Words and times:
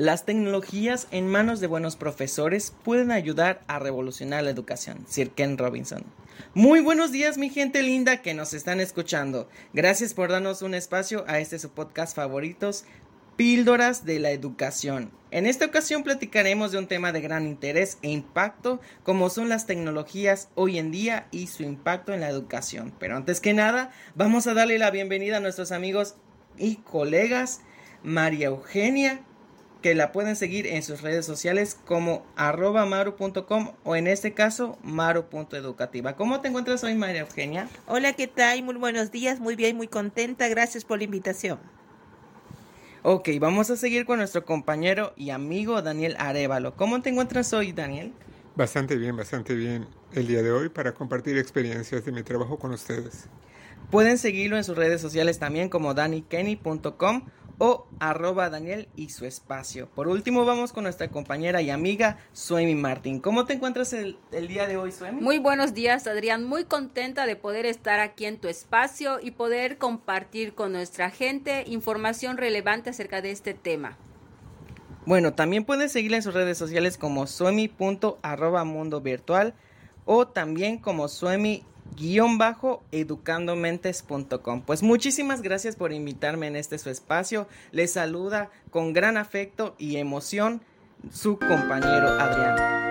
Las 0.00 0.24
tecnologías 0.24 1.08
en 1.10 1.26
manos 1.26 1.60
de 1.60 1.66
buenos 1.66 1.96
profesores 1.96 2.72
pueden 2.84 3.10
ayudar 3.10 3.60
a 3.66 3.78
revolucionar 3.78 4.42
la 4.42 4.48
educación. 4.48 5.04
Sir 5.06 5.32
Ken 5.32 5.58
Robinson. 5.58 6.04
Muy 6.54 6.80
buenos 6.80 7.12
días, 7.12 7.36
mi 7.36 7.50
gente 7.50 7.82
linda 7.82 8.22
que 8.22 8.32
nos 8.32 8.54
están 8.54 8.80
escuchando. 8.80 9.50
Gracias 9.74 10.14
por 10.14 10.30
darnos 10.30 10.62
un 10.62 10.72
espacio 10.72 11.26
a 11.28 11.38
este 11.38 11.58
su 11.58 11.68
podcast 11.68 12.16
favoritos, 12.16 12.86
Píldoras 13.36 14.06
de 14.06 14.20
la 14.20 14.30
Educación. 14.30 15.10
En 15.30 15.44
esta 15.44 15.66
ocasión 15.66 16.02
platicaremos 16.02 16.72
de 16.72 16.78
un 16.78 16.86
tema 16.86 17.12
de 17.12 17.20
gran 17.20 17.46
interés 17.46 17.98
e 18.00 18.08
impacto 18.08 18.80
como 19.02 19.28
son 19.28 19.50
las 19.50 19.66
tecnologías 19.66 20.48
hoy 20.54 20.78
en 20.78 20.90
día 20.90 21.26
y 21.30 21.48
su 21.48 21.62
impacto 21.62 22.14
en 22.14 22.20
la 22.20 22.30
educación. 22.30 22.94
Pero 22.98 23.16
antes 23.16 23.38
que 23.38 23.52
nada, 23.52 23.92
vamos 24.14 24.46
a 24.46 24.54
darle 24.54 24.78
la 24.78 24.90
bienvenida 24.90 25.36
a 25.36 25.40
nuestros 25.40 25.72
amigos 25.72 26.14
y 26.56 26.76
colegas 26.76 27.60
María 28.02 28.46
Eugenia, 28.46 29.26
que 29.80 29.94
la 29.94 30.12
pueden 30.12 30.36
seguir 30.36 30.66
en 30.66 30.82
sus 30.82 31.02
redes 31.02 31.26
sociales 31.26 31.78
como 31.86 32.26
arroba 32.36 32.84
maru.com 32.86 33.72
o 33.84 33.96
en 33.96 34.06
este 34.06 34.32
caso 34.32 34.78
maru.educativa. 34.82 36.16
¿Cómo 36.16 36.40
te 36.40 36.48
encuentras 36.48 36.84
hoy 36.84 36.94
María 36.94 37.22
Eugenia? 37.22 37.68
Hola, 37.86 38.12
¿qué 38.12 38.26
tal? 38.26 38.62
Muy 38.62 38.76
buenos 38.76 39.10
días, 39.10 39.40
muy 39.40 39.56
bien, 39.56 39.76
muy 39.76 39.88
contenta. 39.88 40.48
Gracias 40.48 40.84
por 40.84 40.98
la 40.98 41.04
invitación. 41.04 41.58
Ok, 43.02 43.30
vamos 43.40 43.70
a 43.70 43.76
seguir 43.76 44.04
con 44.04 44.18
nuestro 44.18 44.44
compañero 44.44 45.14
y 45.16 45.30
amigo 45.30 45.80
Daniel 45.80 46.16
Arevalo. 46.18 46.76
¿Cómo 46.76 47.00
te 47.00 47.08
encuentras 47.08 47.52
hoy, 47.54 47.72
Daniel? 47.72 48.12
Bastante 48.56 48.96
bien, 48.96 49.16
bastante 49.16 49.54
bien 49.54 49.86
el 50.12 50.26
día 50.26 50.42
de 50.42 50.50
hoy 50.52 50.68
para 50.68 50.92
compartir 50.92 51.38
experiencias 51.38 52.04
de 52.04 52.12
mi 52.12 52.22
trabajo 52.22 52.58
con 52.58 52.72
ustedes. 52.72 53.26
Pueden 53.90 54.18
seguirlo 54.18 54.56
en 54.58 54.64
sus 54.64 54.76
redes 54.76 55.00
sociales 55.00 55.38
también 55.38 55.68
como 55.70 55.94
danikenny.com 55.94 57.24
o 57.60 57.86
arroba 58.00 58.48
Daniel 58.48 58.88
y 58.96 59.10
su 59.10 59.26
espacio. 59.26 59.86
Por 59.90 60.08
último, 60.08 60.46
vamos 60.46 60.72
con 60.72 60.84
nuestra 60.84 61.08
compañera 61.08 61.60
y 61.60 61.68
amiga 61.68 62.16
Suemi 62.32 62.74
Martín. 62.74 63.20
¿Cómo 63.20 63.44
te 63.44 63.52
encuentras 63.52 63.92
el, 63.92 64.16
el, 64.32 64.48
día 64.48 64.66
de 64.66 64.78
hoy, 64.78 64.92
Suemi? 64.92 65.20
Muy 65.20 65.38
buenos 65.38 65.74
días, 65.74 66.06
Adrián. 66.06 66.42
Muy 66.42 66.64
contenta 66.64 67.26
de 67.26 67.36
poder 67.36 67.66
estar 67.66 68.00
aquí 68.00 68.24
en 68.24 68.38
tu 68.38 68.48
espacio 68.48 69.20
y 69.20 69.32
poder 69.32 69.76
compartir 69.76 70.54
con 70.54 70.72
nuestra 70.72 71.10
gente 71.10 71.64
información 71.66 72.38
relevante 72.38 72.88
acerca 72.88 73.20
de 73.20 73.30
este 73.30 73.52
tema. 73.52 73.98
Bueno, 75.04 75.34
también 75.34 75.64
puedes 75.64 75.92
seguirla 75.92 76.16
en 76.16 76.22
sus 76.22 76.32
redes 76.32 76.56
sociales 76.56 76.96
como 76.96 77.26
suemi.arroba 77.26 78.64
mundo 78.64 79.02
virtual 79.02 79.52
o 80.06 80.26
también 80.26 80.78
como 80.78 81.08
suemi 81.08 81.64
guion 81.96 82.38
bajo 82.38 82.82
educandomentes.com. 82.92 84.62
Pues 84.62 84.82
muchísimas 84.82 85.42
gracias 85.42 85.76
por 85.76 85.92
invitarme 85.92 86.46
en 86.46 86.56
este 86.56 86.78
su 86.78 86.90
espacio. 86.90 87.46
Les 87.72 87.92
saluda 87.92 88.50
con 88.70 88.92
gran 88.92 89.16
afecto 89.16 89.74
y 89.78 89.96
emoción 89.96 90.62
su 91.10 91.38
compañero 91.38 92.08
Adrián. 92.08 92.89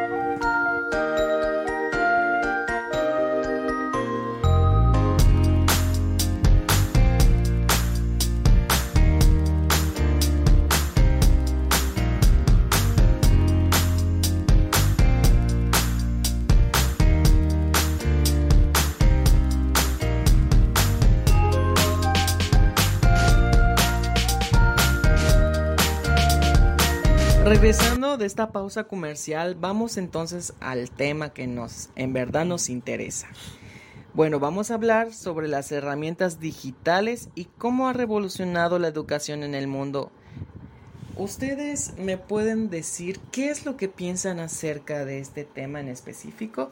Regresando 27.50 28.18
de 28.18 28.28
esta 28.28 28.52
pausa 28.52 28.84
comercial, 28.84 29.56
vamos 29.56 29.98
entonces 29.98 30.54
al 30.60 30.92
tema 30.92 31.34
que 31.34 31.48
nos 31.48 31.90
en 31.96 32.14
verdad 32.14 32.46
nos 32.46 32.70
interesa. 32.70 33.28
Bueno, 34.14 34.40
vamos 34.40 34.70
a 34.70 34.76
hablar 34.76 35.14
sobre 35.14 35.48
las 35.48 35.72
herramientas 35.72 36.40
digitales 36.40 37.30
y 37.34 37.46
cómo 37.46 37.90
ha 37.90 37.94
revolucionado 37.94 38.78
la 38.78 38.88
educación 38.88 39.42
en 39.42 39.56
el 39.56 39.66
mundo. 39.66 40.12
¿Ustedes 41.18 41.96
me 41.98 42.20
pueden 42.20 42.70
decir 42.70 43.20
qué 43.32 43.50
es 43.50 43.66
lo 43.66 43.78
que 43.78 43.90
piensan 43.90 44.40
acerca 44.40 45.04
de 45.04 45.18
este 45.18 45.44
tema 45.44 45.80
en 45.80 45.88
específico? 45.88 46.70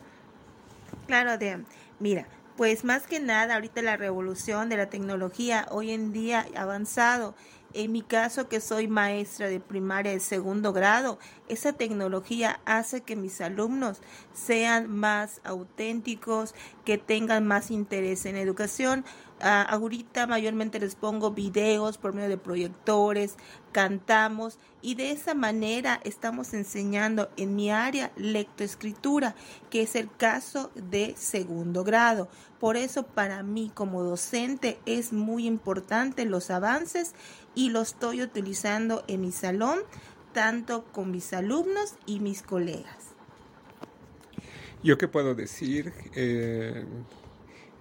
Claro, 1.08 1.40
de, 1.40 1.58
mira, 2.00 2.28
pues 2.56 2.84
más 2.84 3.08
que 3.08 3.20
nada 3.20 3.56
ahorita 3.56 3.82
la 3.82 3.98
revolución 3.98 4.70
de 4.70 4.78
la 4.78 4.92
tecnología 4.92 5.66
hoy 5.72 5.90
en 5.90 6.14
día 6.14 6.46
avanzado 6.56 7.34
en 7.74 7.92
mi 7.92 8.02
caso, 8.02 8.48
que 8.48 8.60
soy 8.60 8.88
maestra 8.88 9.48
de 9.48 9.60
primaria 9.60 10.12
de 10.12 10.20
segundo 10.20 10.74
grado, 10.74 11.20
esa 11.48 11.74
tecnología 11.74 12.60
hace 12.66 13.02
que 13.02 13.16
mis 13.16 13.42
alumnos 13.42 14.02
sean 14.34 14.90
más 14.90 15.42
auténticos, 15.44 16.56
que 16.86 16.98
tengan 16.98 17.46
más 17.46 17.72
interés 17.72 18.26
en 18.26 18.36
educación. 18.36 19.06
Ahorita 19.40 20.26
mayormente 20.26 20.80
les 20.80 20.96
pongo 20.96 21.30
videos 21.30 22.00
por 22.00 22.14
medio 22.14 22.30
de 22.30 22.38
proyectores, 22.38 23.36
cantamos 23.72 24.58
y 24.82 24.96
de 24.96 25.12
esa 25.12 25.36
manera 25.36 26.00
estamos 26.04 26.56
enseñando 26.56 27.30
en 27.38 27.56
mi 27.56 27.70
área 27.70 28.12
lectoescritura, 28.16 29.36
que 29.70 29.84
es 29.84 29.96
el 29.96 30.10
caso 30.12 30.72
de 30.74 31.14
segundo 31.16 31.84
grado. 31.84 32.30
Por 32.60 32.78
eso 32.78 33.04
para 33.04 33.44
mí 33.44 33.72
como 33.72 34.02
docente 34.02 34.80
es 34.88 35.14
muy 35.14 35.46
importante 35.46 36.26
los 36.26 36.50
avances 36.50 37.14
y 37.58 37.72
lo 37.72 37.82
estoy 37.82 38.22
utilizando 38.22 39.04
en 39.08 39.22
mi 39.22 39.32
salón, 39.32 39.80
tanto 40.32 40.86
con 40.92 41.10
mis 41.10 41.34
alumnos 41.34 41.96
y 42.06 42.20
mis 42.20 42.44
colegas. 42.44 43.16
Yo 44.84 45.00
qué 45.00 45.08
puedo 45.08 45.34
decir, 45.34 45.92
eh, 46.14 46.86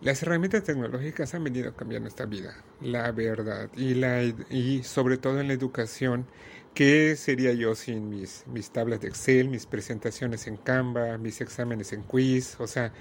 las 0.01 0.23
herramientas 0.23 0.65
tecnológicas 0.65 1.35
han 1.35 1.45
venido 1.45 1.69
a 1.69 1.77
cambiar 1.77 2.01
nuestra 2.01 2.25
vida, 2.25 2.57
la 2.81 3.13
verdad, 3.13 3.69
y, 3.77 3.93
la, 3.93 4.23
y 4.23 4.83
sobre 4.83 5.19
todo 5.19 5.41
en 5.41 5.49
la 5.49 5.53
educación. 5.53 6.27
¿Qué 6.73 7.15
sería 7.15 7.53
yo 7.53 7.75
sin 7.75 8.09
mis, 8.09 8.45
mis 8.47 8.71
tablas 8.71 9.03
de 9.03 9.09
Excel, 9.09 9.51
mis 9.51 9.67
presentaciones 9.67 10.47
en 10.47 10.57
Canva, 10.57 11.19
mis 11.19 11.43
exámenes 11.43 11.93
en 11.93 12.03
quiz? 12.03 12.57
O 12.61 12.67
sea, 12.67 12.95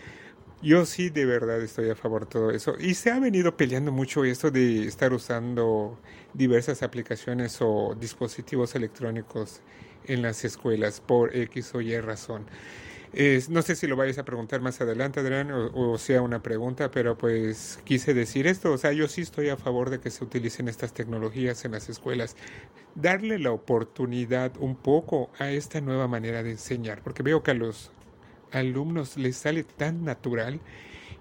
yo 0.65 0.85
sí 0.85 1.11
de 1.11 1.25
verdad 1.25 1.61
estoy 1.61 1.91
a 1.91 1.95
favor 1.95 2.25
de 2.25 2.31
todo 2.31 2.51
eso. 2.51 2.75
Y 2.79 2.95
se 2.95 3.11
ha 3.11 3.19
venido 3.19 3.55
peleando 3.55 3.91
mucho 3.91 4.25
esto 4.25 4.49
de 4.49 4.87
estar 4.87 5.13
usando 5.13 5.99
diversas 6.33 6.81
aplicaciones 6.81 7.59
o 7.61 7.95
dispositivos 7.99 8.73
electrónicos 8.73 9.61
en 10.05 10.23
las 10.23 10.43
escuelas 10.43 11.01
por 11.01 11.35
X 11.35 11.75
o 11.75 11.81
Y 11.81 11.99
razón. 11.99 12.47
no 13.49 13.61
sé 13.61 13.75
si 13.75 13.85
lo 13.85 13.95
vayas 13.95 14.17
a 14.17 14.25
preguntar 14.25 14.61
más 14.61 14.81
adelante, 14.81 15.19
Adrián, 15.19 15.51
o, 15.51 15.91
o, 15.91 15.97
sea 15.99 16.23
una 16.23 16.41
pregunta, 16.41 16.89
pero 16.89 17.15
pues 17.15 17.79
quise 17.83 18.15
decir 18.15 18.47
esto. 18.47 18.71
O 18.71 18.77
sea, 18.79 18.91
yo 18.91 19.07
sí 19.07 19.21
estoy 19.21 19.49
a 19.49 19.57
favor 19.57 19.91
de 19.91 19.99
que 19.99 20.09
se 20.09 20.23
utilicen 20.23 20.67
estas 20.67 20.93
tecnologías 20.93 21.63
en 21.65 21.73
las 21.73 21.89
escuelas. 21.89 22.35
Darle 22.95 23.37
la 23.37 23.51
oportunidad 23.51 24.53
un 24.59 24.75
poco 24.75 25.29
a 25.37 25.51
esta 25.51 25.79
nueva 25.79 26.07
manera 26.07 26.41
de 26.41 26.51
enseñar, 26.51 27.03
porque 27.03 27.21
veo 27.21 27.43
que 27.43 27.51
a 27.51 27.53
los 27.53 27.91
alumnos 28.55 29.17
les 29.17 29.37
sale 29.37 29.63
tan 29.63 30.03
natural 30.03 30.59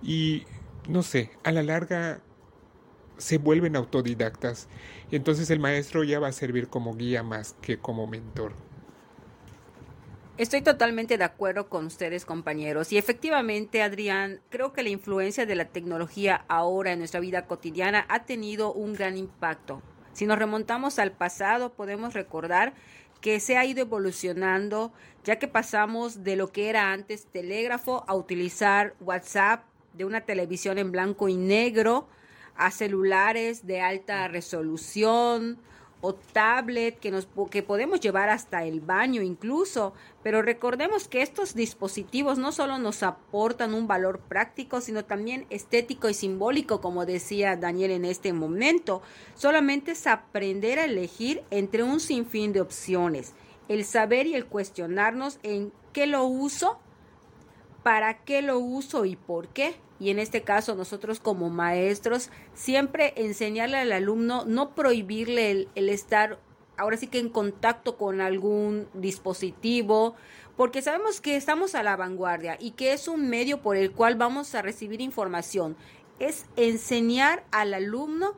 y 0.02 0.44
no 0.88 1.02
sé, 1.02 1.30
a 1.44 1.52
la 1.52 1.62
larga 1.62 2.20
se 3.16 3.38
vuelven 3.38 3.76
autodidactas 3.76 4.68
entonces 5.16 5.50
el 5.50 5.60
maestro 5.60 6.02
ya 6.04 6.18
va 6.18 6.28
a 6.28 6.32
servir 6.32 6.68
como 6.68 6.94
guía 6.96 7.22
más 7.22 7.54
que 7.60 7.78
como 7.78 8.06
mentor. 8.06 8.52
Estoy 10.36 10.62
totalmente 10.62 11.16
de 11.16 11.22
acuerdo 11.22 11.68
con 11.68 11.86
ustedes, 11.86 12.24
compañeros. 12.24 12.92
Y 12.92 12.98
efectivamente, 12.98 13.82
Adrián, 13.82 14.40
creo 14.50 14.72
que 14.72 14.82
la 14.82 14.88
influencia 14.88 15.46
de 15.46 15.54
la 15.54 15.66
tecnología 15.66 16.44
ahora 16.48 16.92
en 16.92 16.98
nuestra 16.98 17.20
vida 17.20 17.46
cotidiana 17.46 18.04
ha 18.08 18.24
tenido 18.24 18.72
un 18.72 18.94
gran 18.94 19.16
impacto. 19.16 19.80
Si 20.12 20.26
nos 20.26 20.38
remontamos 20.38 20.98
al 20.98 21.12
pasado, 21.12 21.72
podemos 21.72 22.14
recordar 22.14 22.74
que 23.24 23.40
se 23.40 23.56
ha 23.56 23.64
ido 23.64 23.80
evolucionando, 23.80 24.92
ya 25.24 25.38
que 25.38 25.48
pasamos 25.48 26.24
de 26.24 26.36
lo 26.36 26.52
que 26.52 26.68
era 26.68 26.92
antes 26.92 27.24
telégrafo 27.24 28.04
a 28.06 28.14
utilizar 28.14 28.94
WhatsApp, 29.00 29.64
de 29.94 30.04
una 30.04 30.20
televisión 30.20 30.76
en 30.76 30.92
blanco 30.92 31.30
y 31.30 31.34
negro, 31.34 32.06
a 32.54 32.70
celulares 32.70 33.66
de 33.66 33.80
alta 33.80 34.28
resolución 34.28 35.58
o 36.06 36.14
tablet 36.14 36.98
que, 36.98 37.10
nos, 37.10 37.26
que 37.50 37.62
podemos 37.62 37.98
llevar 37.98 38.28
hasta 38.28 38.64
el 38.64 38.82
baño 38.82 39.22
incluso. 39.22 39.94
Pero 40.22 40.42
recordemos 40.42 41.08
que 41.08 41.22
estos 41.22 41.54
dispositivos 41.54 42.36
no 42.36 42.52
solo 42.52 42.76
nos 42.76 43.02
aportan 43.02 43.72
un 43.72 43.86
valor 43.86 44.20
práctico, 44.20 44.82
sino 44.82 45.06
también 45.06 45.46
estético 45.48 46.10
y 46.10 46.14
simbólico, 46.14 46.82
como 46.82 47.06
decía 47.06 47.56
Daniel 47.56 47.90
en 47.90 48.04
este 48.04 48.34
momento. 48.34 49.00
Solamente 49.34 49.92
es 49.92 50.06
aprender 50.06 50.78
a 50.78 50.84
elegir 50.84 51.42
entre 51.50 51.82
un 51.82 52.00
sinfín 52.00 52.52
de 52.52 52.60
opciones. 52.60 53.32
El 53.68 53.86
saber 53.86 54.26
y 54.26 54.34
el 54.34 54.44
cuestionarnos 54.44 55.38
en 55.42 55.72
qué 55.94 56.06
lo 56.06 56.24
uso, 56.24 56.78
para 57.82 58.24
qué 58.24 58.42
lo 58.42 58.58
uso 58.58 59.06
y 59.06 59.16
por 59.16 59.48
qué 59.48 59.74
y 60.04 60.10
en 60.10 60.18
este 60.18 60.42
caso 60.42 60.74
nosotros 60.74 61.18
como 61.18 61.48
maestros, 61.48 62.28
siempre 62.52 63.14
enseñarle 63.16 63.78
al 63.78 63.90
alumno, 63.90 64.44
no 64.44 64.74
prohibirle 64.74 65.66
el, 65.74 65.88
estar 65.88 66.38
ahora 66.76 66.98
sí 66.98 67.06
que 67.06 67.20
en 67.20 67.30
contacto 67.30 67.96
con 67.96 68.20
algún 68.20 68.86
dispositivo, 68.92 70.14
porque 70.58 70.82
sabemos 70.82 71.22
que 71.22 71.36
estamos 71.36 71.74
a 71.74 71.82
la 71.82 71.96
vanguardia 71.96 72.58
y 72.60 72.72
que 72.72 72.92
es 72.92 73.08
un 73.08 73.30
medio 73.30 73.62
por 73.62 73.78
el 73.78 73.92
cual 73.92 74.16
vamos 74.16 74.54
a 74.54 74.60
recibir 74.60 75.00
información. 75.00 75.74
Es 76.18 76.44
enseñar 76.56 77.42
al 77.50 77.72
alumno 77.72 78.34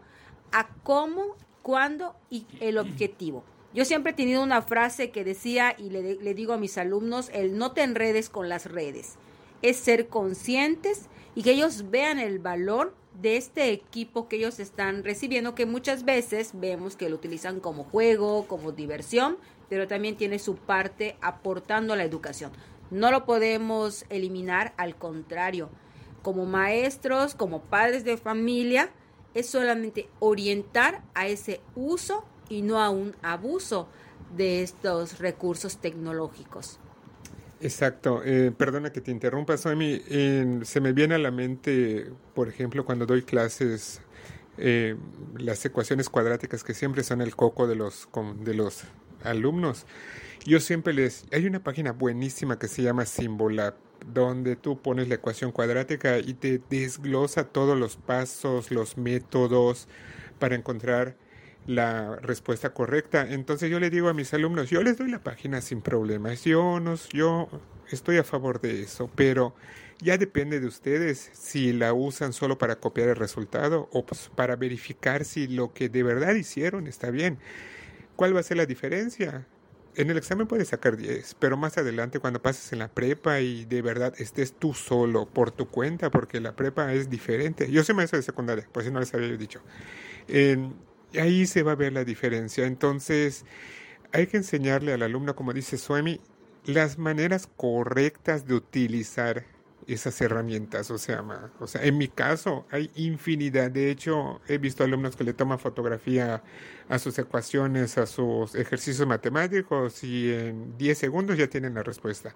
a 0.52 0.68
cómo, 0.84 1.34
cuándo 1.62 2.14
y 2.30 2.46
el 2.60 2.78
objetivo. 2.78 3.42
Yo 3.74 3.84
siempre 3.84 4.12
he 4.12 4.14
tenido 4.14 4.40
una 4.40 4.62
frase 4.62 5.10
que 5.10 5.24
decía 5.24 5.74
y 5.76 5.90
le, 5.90 6.14
le 6.14 6.34
digo 6.34 6.52
a 6.52 6.58
mis 6.58 6.78
alumnos, 6.78 7.28
el 7.34 7.58
no 7.58 7.72
te 7.72 7.82
enredes 7.82 8.30
con 8.30 8.48
las 8.48 8.66
redes. 8.70 9.18
Es 9.66 9.78
ser 9.78 10.06
conscientes 10.06 11.06
y 11.34 11.42
que 11.42 11.50
ellos 11.50 11.90
vean 11.90 12.20
el 12.20 12.38
valor 12.38 12.94
de 13.20 13.36
este 13.36 13.72
equipo 13.72 14.28
que 14.28 14.36
ellos 14.36 14.60
están 14.60 15.02
recibiendo, 15.02 15.56
que 15.56 15.66
muchas 15.66 16.04
veces 16.04 16.52
vemos 16.54 16.94
que 16.94 17.08
lo 17.08 17.16
utilizan 17.16 17.58
como 17.58 17.82
juego, 17.82 18.46
como 18.46 18.70
diversión, 18.70 19.38
pero 19.68 19.88
también 19.88 20.16
tiene 20.16 20.38
su 20.38 20.54
parte 20.54 21.16
aportando 21.20 21.94
a 21.94 21.96
la 21.96 22.04
educación. 22.04 22.52
No 22.92 23.10
lo 23.10 23.24
podemos 23.24 24.04
eliminar, 24.08 24.72
al 24.76 24.94
contrario, 24.94 25.68
como 26.22 26.46
maestros, 26.46 27.34
como 27.34 27.62
padres 27.62 28.04
de 28.04 28.18
familia, 28.18 28.90
es 29.34 29.48
solamente 29.48 30.08
orientar 30.20 31.02
a 31.14 31.26
ese 31.26 31.60
uso 31.74 32.24
y 32.48 32.62
no 32.62 32.80
a 32.80 32.90
un 32.90 33.16
abuso 33.20 33.88
de 34.36 34.62
estos 34.62 35.18
recursos 35.18 35.78
tecnológicos. 35.78 36.78
Exacto. 37.60 38.22
Eh, 38.24 38.52
perdona 38.56 38.92
que 38.92 39.00
te 39.00 39.10
interrumpa, 39.10 39.56
Somi. 39.56 40.00
se 40.62 40.80
me 40.80 40.92
viene 40.92 41.14
a 41.14 41.18
la 41.18 41.30
mente, 41.30 42.10
por 42.34 42.48
ejemplo, 42.48 42.84
cuando 42.84 43.06
doy 43.06 43.22
clases, 43.22 44.00
eh, 44.58 44.96
las 45.38 45.64
ecuaciones 45.64 46.08
cuadráticas 46.08 46.64
que 46.64 46.74
siempre 46.74 47.02
son 47.02 47.20
el 47.20 47.34
coco 47.34 47.66
de 47.66 47.76
los, 47.76 48.08
de 48.40 48.54
los 48.54 48.84
alumnos. 49.22 49.86
Yo 50.44 50.60
siempre 50.60 50.92
les... 50.92 51.24
Hay 51.32 51.46
una 51.46 51.62
página 51.62 51.92
buenísima 51.92 52.58
que 52.58 52.68
se 52.68 52.82
llama 52.82 53.06
Symbolab, 53.06 53.74
donde 54.06 54.56
tú 54.56 54.80
pones 54.80 55.08
la 55.08 55.16
ecuación 55.16 55.50
cuadrática 55.50 56.18
y 56.18 56.34
te 56.34 56.60
desglosa 56.70 57.44
todos 57.44 57.78
los 57.78 57.96
pasos, 57.96 58.70
los 58.70 58.96
métodos 58.96 59.88
para 60.38 60.54
encontrar 60.54 61.16
la 61.66 62.16
respuesta 62.16 62.72
correcta. 62.72 63.26
Entonces 63.28 63.70
yo 63.70 63.80
le 63.80 63.90
digo 63.90 64.08
a 64.08 64.14
mis 64.14 64.32
alumnos, 64.34 64.70
yo 64.70 64.82
les 64.82 64.96
doy 64.96 65.10
la 65.10 65.22
página 65.22 65.60
sin 65.60 65.82
problemas, 65.82 66.44
yo, 66.44 66.80
no, 66.80 66.94
yo 67.12 67.48
estoy 67.90 68.18
a 68.18 68.24
favor 68.24 68.60
de 68.60 68.82
eso, 68.82 69.10
pero 69.14 69.54
ya 70.00 70.18
depende 70.18 70.60
de 70.60 70.66
ustedes 70.66 71.30
si 71.32 71.72
la 71.72 71.92
usan 71.92 72.32
solo 72.32 72.58
para 72.58 72.76
copiar 72.76 73.08
el 73.08 73.16
resultado 73.16 73.88
o 73.92 74.04
pues, 74.04 74.30
para 74.34 74.56
verificar 74.56 75.24
si 75.24 75.46
lo 75.46 75.72
que 75.72 75.88
de 75.88 76.02
verdad 76.02 76.34
hicieron 76.34 76.86
está 76.86 77.10
bien. 77.10 77.38
¿Cuál 78.14 78.34
va 78.34 78.40
a 78.40 78.42
ser 78.42 78.56
la 78.56 78.66
diferencia? 78.66 79.46
En 79.94 80.10
el 80.10 80.18
examen 80.18 80.46
puedes 80.46 80.68
sacar 80.68 80.98
10, 80.98 81.36
pero 81.38 81.56
más 81.56 81.78
adelante 81.78 82.18
cuando 82.18 82.42
pases 82.42 82.70
en 82.74 82.80
la 82.80 82.88
prepa 82.88 83.40
y 83.40 83.64
de 83.64 83.80
verdad 83.80 84.12
estés 84.18 84.52
tú 84.52 84.74
solo 84.74 85.26
por 85.26 85.50
tu 85.50 85.68
cuenta, 85.68 86.10
porque 86.10 86.38
la 86.38 86.54
prepa 86.54 86.92
es 86.92 87.08
diferente. 87.08 87.70
Yo 87.70 87.82
soy 87.82 87.94
maestro 87.94 88.18
de 88.18 88.22
secundaria, 88.22 88.68
por 88.70 88.84
si 88.84 88.90
no 88.90 89.00
les 89.00 89.14
había 89.14 89.34
dicho. 89.38 89.62
Ahí 91.18 91.46
se 91.46 91.62
va 91.62 91.72
a 91.72 91.76
ver 91.76 91.92
la 91.92 92.04
diferencia. 92.04 92.66
Entonces, 92.66 93.44
hay 94.12 94.26
que 94.26 94.38
enseñarle 94.38 94.92
al 94.92 95.02
alumno, 95.02 95.34
como 95.36 95.52
dice 95.52 95.78
Suemi, 95.78 96.20
las 96.64 96.98
maneras 96.98 97.48
correctas 97.56 98.46
de 98.46 98.54
utilizar 98.54 99.44
esas 99.86 100.20
herramientas. 100.20 100.90
O 100.90 100.98
sea, 100.98 101.24
o 101.60 101.66
sea, 101.66 101.82
en 101.84 101.98
mi 101.98 102.08
caso 102.08 102.66
hay 102.70 102.90
infinidad. 102.94 103.70
De 103.70 103.90
hecho, 103.90 104.40
he 104.48 104.58
visto 104.58 104.84
alumnos 104.84 105.16
que 105.16 105.24
le 105.24 105.32
toman 105.32 105.58
fotografía 105.58 106.42
a 106.88 106.98
sus 106.98 107.18
ecuaciones, 107.18 107.98
a 107.98 108.06
sus 108.06 108.54
ejercicios 108.54 109.06
matemáticos 109.06 110.02
y 110.04 110.32
en 110.32 110.76
10 110.76 110.98
segundos 110.98 111.38
ya 111.38 111.48
tienen 111.48 111.74
la 111.74 111.82
respuesta. 111.82 112.34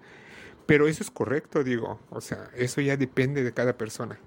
Pero 0.65 0.87
eso 0.87 1.03
es 1.03 1.11
correcto, 1.11 1.63
digo. 1.63 1.99
O 2.09 2.21
sea, 2.21 2.49
eso 2.55 2.81
ya 2.81 2.97
depende 2.97 3.43
de 3.43 3.53
cada 3.53 3.77
persona. 3.77 4.19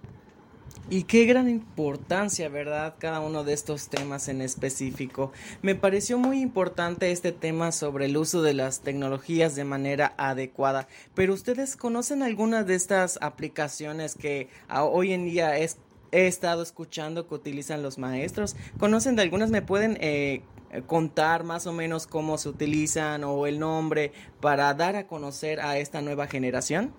Y 0.90 1.04
qué 1.04 1.24
gran 1.24 1.48
importancia, 1.48 2.50
¿verdad? 2.50 2.96
Cada 2.98 3.20
uno 3.20 3.42
de 3.42 3.54
estos 3.54 3.88
temas 3.88 4.28
en 4.28 4.42
específico. 4.42 5.32
Me 5.62 5.74
pareció 5.74 6.18
muy 6.18 6.42
importante 6.42 7.10
este 7.10 7.32
tema 7.32 7.72
sobre 7.72 8.04
el 8.04 8.18
uso 8.18 8.42
de 8.42 8.52
las 8.52 8.80
tecnologías 8.80 9.54
de 9.54 9.64
manera 9.64 10.12
adecuada. 10.18 10.86
Pero 11.14 11.32
ustedes 11.32 11.76
conocen 11.76 12.22
algunas 12.22 12.66
de 12.66 12.74
estas 12.74 13.18
aplicaciones 13.22 14.14
que 14.14 14.50
hoy 14.68 15.14
en 15.14 15.24
día 15.24 15.58
he 15.58 15.70
estado 16.12 16.62
escuchando 16.62 17.28
que 17.28 17.34
utilizan 17.34 17.82
los 17.82 17.96
maestros. 17.96 18.54
¿Conocen 18.78 19.16
de 19.16 19.22
algunas? 19.22 19.50
¿Me 19.50 19.62
pueden 19.62 19.96
eh, 20.02 20.42
contar 20.86 21.44
más 21.44 21.66
o 21.66 21.72
menos 21.72 22.06
cómo 22.06 22.36
se 22.36 22.50
utilizan 22.50 23.24
o 23.24 23.46
el 23.46 23.58
nombre 23.58 24.12
para 24.42 24.74
dar 24.74 24.96
a 24.96 25.06
conocer 25.06 25.60
a 25.60 25.78
esta 25.78 26.02
nueva 26.02 26.26
generación? 26.26 26.92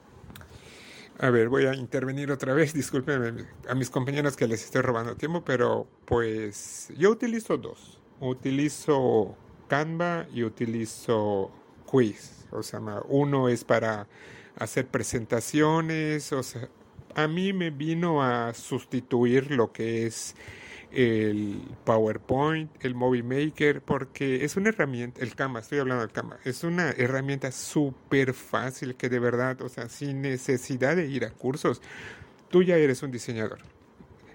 A 1.17 1.29
ver, 1.29 1.47
voy 1.47 1.65
a 1.65 1.73
intervenir 1.73 2.31
otra 2.31 2.53
vez. 2.53 2.73
Discúlpenme 2.73 3.45
a 3.69 3.75
mis 3.75 3.89
compañeros 3.89 4.35
que 4.35 4.47
les 4.47 4.63
estoy 4.63 4.81
robando 4.81 5.15
tiempo, 5.15 5.44
pero 5.44 5.88
pues 6.06 6.91
yo 6.97 7.12
utilizo 7.12 7.57
dos. 7.57 8.00
Utilizo 8.19 9.35
Canva 9.67 10.27
y 10.33 10.44
utilizo 10.44 11.51
Quiz. 11.85 12.45
O 12.51 12.63
sea, 12.63 12.81
uno 13.07 13.50
es 13.50 13.63
para 13.63 14.07
hacer 14.57 14.88
presentaciones. 14.88 16.33
O 16.33 16.44
sea, 16.44 16.69
a 17.15 17.27
mí 17.27 17.53
me 17.53 17.69
vino 17.69 18.21
a 18.21 18.53
sustituir 18.53 19.51
lo 19.51 19.71
que 19.71 20.06
es 20.06 20.35
el 20.95 21.62
PowerPoint, 21.83 22.71
el 22.80 22.95
Movie 22.95 23.21
Maker, 23.21 23.81
porque 23.81 24.45
es 24.45 24.56
una 24.56 24.69
herramienta, 24.69 25.21
el 25.21 25.36
Canva, 25.36 25.59
estoy 25.59 25.80
hablando 25.80 26.01
del 26.01 26.13
Canva, 26.13 26.39
es 26.45 26.63
una 26.63 26.92
herramienta 26.92 27.51
súper 27.51 28.33
fácil 28.33 28.95
que 28.95 29.09
de 29.09 29.19
verdad, 29.19 29.62
o 29.62 29.68
sea, 29.69 29.89
sin 29.89 30.21
necesidad 30.21 30.95
de 30.95 31.07
ir 31.07 31.25
a 31.25 31.31
cursos, 31.31 31.81
tú 32.50 32.63
ya 32.63 32.77
eres 32.77 33.03
un 33.03 33.12
diseñador. 33.12 33.59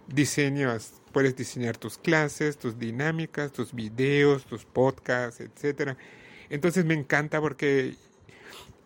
Diseñas, 0.06 1.00
puedes 1.12 1.34
diseñar 1.34 1.78
tus 1.78 1.96
clases, 1.96 2.58
tus 2.58 2.78
dinámicas, 2.78 3.52
tus 3.52 3.72
videos, 3.72 4.44
tus 4.44 4.66
podcasts, 4.66 5.40
etcétera. 5.40 5.96
Entonces 6.50 6.84
me 6.84 6.94
encanta 6.94 7.40
porque 7.40 7.94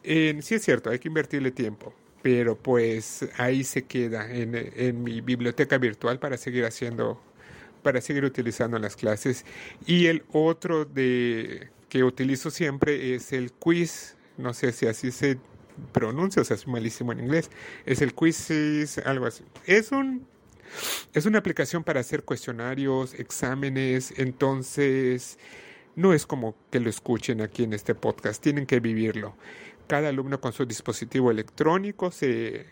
sí 0.05 0.55
es 0.55 0.63
cierto, 0.63 0.91
hay 0.91 1.01
que 1.01 1.09
invertirle 1.09 1.51
tiempo, 1.51 1.93
pero 2.23 2.57
pues 2.57 3.27
ahí 3.37 3.65
se 3.65 3.85
queda 3.85 4.31
en, 4.31 4.55
en 4.55 5.03
mi 5.03 5.21
biblioteca 5.23 5.79
virtual 5.79 6.21
para 6.21 6.37
seguir 6.37 6.67
haciendo 6.67 7.21
para 7.85 8.01
seguir 8.01 8.25
utilizando 8.25 8.77
en 8.77 8.83
las 8.83 8.97
clases. 8.97 9.45
Y 9.87 10.07
el 10.07 10.25
otro 10.33 10.85
de 10.85 11.69
que 11.89 12.03
utilizo 12.03 12.51
siempre 12.51 13.15
es 13.15 13.33
el 13.33 13.53
quiz. 13.53 14.17
No 14.37 14.53
sé 14.53 14.73
si 14.73 14.89
así 14.89 15.13
se 15.13 15.39
pronuncia, 15.93 16.43
o 16.43 16.45
sea, 16.45 16.57
es 16.57 16.67
malísimo 16.67 17.13
en 17.13 17.21
inglés. 17.21 17.51
Es 17.87 18.03
el 18.03 18.15
quiz, 18.15 18.99
algo 19.05 19.27
así. 19.27 19.45
Es 19.67 19.93
un 19.93 20.27
es 21.13 21.27
una 21.27 21.39
aplicación 21.39 21.85
para 21.85 22.01
hacer 22.01 22.25
cuestionarios, 22.25 23.15
exámenes, 23.15 24.13
entonces 24.17 25.39
no 25.95 26.13
es 26.13 26.27
como 26.27 26.57
que 26.71 26.81
lo 26.81 26.91
escuchen 26.91 27.41
aquí 27.41 27.63
en 27.63 27.73
este 27.73 27.95
podcast, 27.95 28.43
tienen 28.43 28.67
que 28.67 28.81
vivirlo. 28.81 29.37
Cada 29.87 30.09
alumno 30.09 30.41
con 30.41 30.53
su 30.53 30.67
dispositivo 30.67 31.31
electrónico 31.31 32.11
se 32.11 32.67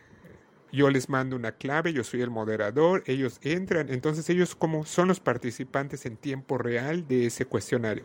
yo 0.73 0.88
les 0.91 1.09
mando 1.11 1.37
una 1.37 1.52
clave, 1.52 1.93
yo 1.93 2.02
soy 2.02 2.23
el 2.23 2.31
moderador, 2.31 3.05
ellos 3.07 3.38
entran, 3.43 3.91
entonces 3.91 4.29
ellos 4.31 4.55
como 4.55 4.87
son 4.87 5.09
los 5.09 5.21
participantes 5.21 6.07
en 6.07 6.17
tiempo 6.17 6.57
real 6.57 7.07
de 7.07 7.26
ese 7.26 7.45
cuestionario. 7.45 8.05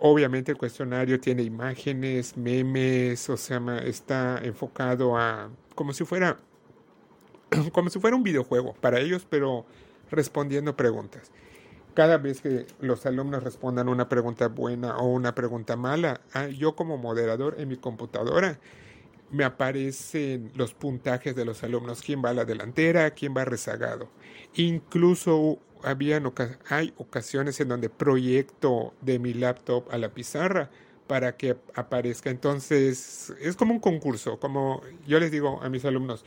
Obviamente 0.00 0.52
el 0.52 0.58
cuestionario 0.58 1.20
tiene 1.20 1.42
imágenes, 1.42 2.36
memes, 2.36 3.28
o 3.28 3.36
sea, 3.36 3.60
está 3.84 4.40
enfocado 4.42 5.16
a 5.16 5.50
como 5.74 5.92
si 5.92 6.04
fuera 6.04 6.38
como 7.72 7.90
si 7.90 8.00
fuera 8.00 8.16
un 8.16 8.22
videojuego 8.22 8.74
para 8.74 8.98
ellos, 8.98 9.26
pero 9.28 9.66
respondiendo 10.10 10.74
preguntas. 10.74 11.30
Cada 11.94 12.18
vez 12.18 12.40
que 12.40 12.66
los 12.80 13.06
alumnos 13.06 13.42
respondan 13.42 13.88
una 13.88 14.08
pregunta 14.08 14.48
buena 14.48 14.96
o 14.98 15.06
una 15.06 15.34
pregunta 15.34 15.76
mala, 15.76 16.20
ah, 16.34 16.46
yo 16.46 16.76
como 16.76 16.98
moderador 16.98 17.56
en 17.58 17.68
mi 17.68 17.76
computadora 17.76 18.58
me 19.30 19.44
aparecen 19.44 20.52
los 20.54 20.74
puntajes 20.74 21.34
de 21.34 21.44
los 21.44 21.62
alumnos, 21.62 22.02
quién 22.02 22.22
va 22.24 22.30
a 22.30 22.34
la 22.34 22.44
delantera, 22.44 23.10
quién 23.10 23.34
va 23.36 23.44
rezagado. 23.44 24.08
Incluso 24.54 25.58
habían, 25.82 26.32
hay 26.68 26.92
ocasiones 26.96 27.60
en 27.60 27.68
donde 27.68 27.88
proyecto 27.88 28.94
de 29.00 29.18
mi 29.18 29.34
laptop 29.34 29.84
a 29.90 29.98
la 29.98 30.12
pizarra 30.14 30.70
para 31.06 31.36
que 31.36 31.56
aparezca. 31.74 32.30
Entonces, 32.30 33.32
es 33.40 33.56
como 33.56 33.74
un 33.74 33.80
concurso, 33.80 34.38
como 34.38 34.82
yo 35.06 35.20
les 35.20 35.30
digo 35.30 35.60
a 35.62 35.68
mis 35.68 35.84
alumnos, 35.84 36.24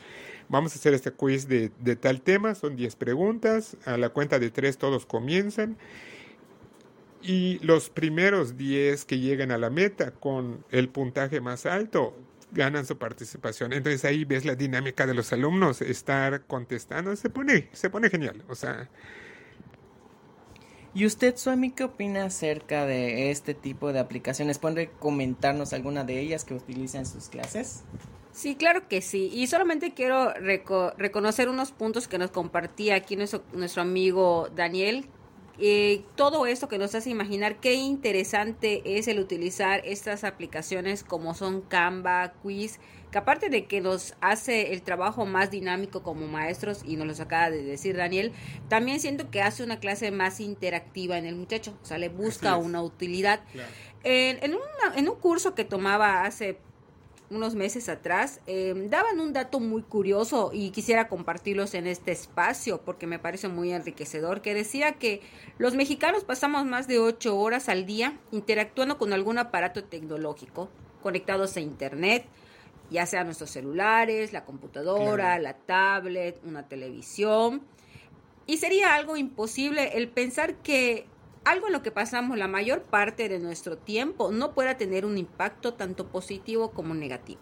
vamos 0.48 0.74
a 0.74 0.75
hacer 0.75 0.94
este 0.94 1.12
quiz 1.12 1.48
de, 1.48 1.72
de 1.79 1.96
tal 1.96 2.22
tema, 2.22 2.56
son 2.56 2.75
10 2.75 2.96
preguntas, 2.96 3.77
a 3.86 3.98
la 3.98 4.10
cuenta 4.10 4.39
de 4.39 4.50
3 4.51 4.77
todos 4.77 5.06
comienzan. 5.06 5.77
Y 7.22 7.60
los 7.60 7.89
primeros 7.89 8.56
10 8.56 9.03
que 9.03 9.20
lleguen 9.20 9.51
a 9.51 9.58
la 9.58 9.70
meta 9.70 10.12
con 10.12 10.63
el 10.72 10.88
puntaje 10.88 11.41
más 11.41 11.65
alto 11.65 12.15
ganan 12.51 12.86
su 12.86 12.98
participación. 12.98 13.74
Entonces 13.74 14.06
ahí 14.06 14.25
ves 14.25 14.46
la 14.46 14.56
dinámica 14.56 15.06
de 15.06 15.13
los 15.13 15.32
alumnos, 15.34 15.82
estar 15.82 16.46
contestando, 16.46 17.15
se 17.15 17.29
pone, 17.29 17.70
se 17.74 17.89
pone 17.89 18.10
genial. 18.10 18.44
O 18.48 18.56
sea. 18.56 18.89
¿Y 20.94 21.06
usted, 21.06 21.38
Suami, 21.38 21.72
qué 21.72 21.84
opina 21.84 22.25
acerca 22.25 22.86
de 22.86 23.29
este 23.29 23.53
tipo 23.53 23.94
de 23.94 24.00
aplicaciones? 24.00 24.58
¿Puede 24.58 24.89
comentarnos 24.89 25.74
alguna 25.74 26.03
de 26.03 26.20
ellas 26.20 26.46
que 26.46 26.56
utiliza 26.56 26.98
en 26.98 27.06
sus 27.06 27.29
clases? 27.29 27.84
Sí, 28.32 28.56
claro 28.56 28.88
que 28.88 29.01
sí. 29.01 29.29
Y 29.34 29.48
solamente 29.48 29.94
quiero 29.94 30.34
reconocer 30.34 31.50
unos 31.50 31.72
puntos 31.72 32.08
que 32.08 32.18
nos 32.18 32.32
compartía 32.32 32.96
aquí 32.96 33.15
nuestro, 33.15 33.44
nuestro 33.53 33.84
amigo 33.84 34.50
Daniel. 34.56 35.06
Eh, 35.62 36.04
todo 36.16 36.46
esto 36.46 36.70
que 36.70 36.78
nos 36.78 36.96
hace 36.96 37.10
imaginar 37.10 37.60
qué 37.60 37.74
interesante 37.74 38.82
es 38.98 39.10
el 39.10 39.20
utilizar 39.20 39.82
estas 39.84 40.24
aplicaciones 40.24 41.04
como 41.04 41.34
son 41.34 41.62
Canva, 41.62 42.34
Quiz, 42.42 42.80
que 43.12 43.18
aparte 43.18 43.50
de 43.50 43.66
que 43.66 43.82
nos 43.82 44.16
hace 44.22 44.72
el 44.72 44.84
trabajo 44.84 45.25
más 45.25 45.51
dinámico 45.51 46.01
como 46.01 46.28
maestros, 46.28 46.82
y 46.86 46.96
nos 46.96 47.18
lo 47.18 47.24
acaba 47.24 47.50
de 47.50 47.63
decir 47.63 47.98
Daniel, 47.98 48.32
también 48.70 49.00
siento 49.00 49.30
que 49.32 49.42
hace 49.42 49.63
una 49.63 49.80
clase 49.80 50.12
más 50.12 50.39
interactiva 50.39 51.18
en 51.18 51.25
el 51.25 51.36
muchacho, 51.36 51.78
o 51.82 51.86
sea, 51.86 51.98
le 51.98 52.10
busca 52.10 52.56
una 52.56 52.82
utilidad. 52.82 53.42
En, 54.04 54.39
en 54.96 55.10
un 55.10 55.16
curso 55.16 55.56
que 55.56 55.66
tomaba 55.66 56.24
hace 56.24 56.58
unos 57.29 57.55
meses 57.55 57.89
atrás, 57.89 58.41
eh, 58.48 58.74
daban 58.89 59.19
un 59.19 59.33
dato 59.33 59.59
muy 59.59 59.83
curioso 59.83 60.50
y 60.53 60.71
quisiera 60.71 61.07
compartirlos 61.07 61.74
en 61.75 61.86
este 61.86 62.12
espacio 62.12 62.81
porque 62.81 63.07
me 63.07 63.19
parece 63.19 63.48
muy 63.48 63.71
enriquecedor, 63.71 64.41
que 64.41 64.53
decía 64.53 64.93
que 64.93 65.21
los 65.57 65.75
mexicanos 65.75 66.24
pasamos 66.24 66.65
más 66.65 66.88
de 66.88 67.00
ocho 67.00 67.38
horas 67.38 67.69
al 67.69 67.86
día 67.86 68.17
interactuando 68.31 68.98
con 68.98 69.13
algún 69.13 69.38
aparato 69.38 69.83
tecnológico, 69.83 70.69
conectados 71.03 71.55
a 71.55 71.62
Internet, 71.62 72.25
ya 72.89 73.05
sea 73.05 73.24
nuestros 73.24 73.51
celulares, 73.51 74.33
la 74.33 74.45
computadora, 74.45 75.38
la 75.38 75.53
tablet, 75.53 76.39
una 76.43 76.67
televisión. 76.67 77.62
Y 78.48 78.57
sería 78.57 78.95
algo 78.95 79.15
imposible 79.15 79.98
el 79.98 80.09
pensar 80.09 80.55
que 80.55 81.05
algo 81.46 81.67
en 81.67 81.74
lo 81.74 81.81
que 81.81 81.91
pasamos 81.91 82.38
la 82.38 82.48
mayor 82.48 82.84
parte 82.84 83.29
de 83.29 83.39
nuestro 83.39 83.77
tiempo 83.77 84.31
no 84.31 84.53
pueda 84.53 84.77
tener 84.77 85.05
un 85.05 85.17
impacto 85.17 85.74
tanto 85.74 86.08
positivo 86.08 86.72
como 86.72 86.93
negativo. 86.93 87.41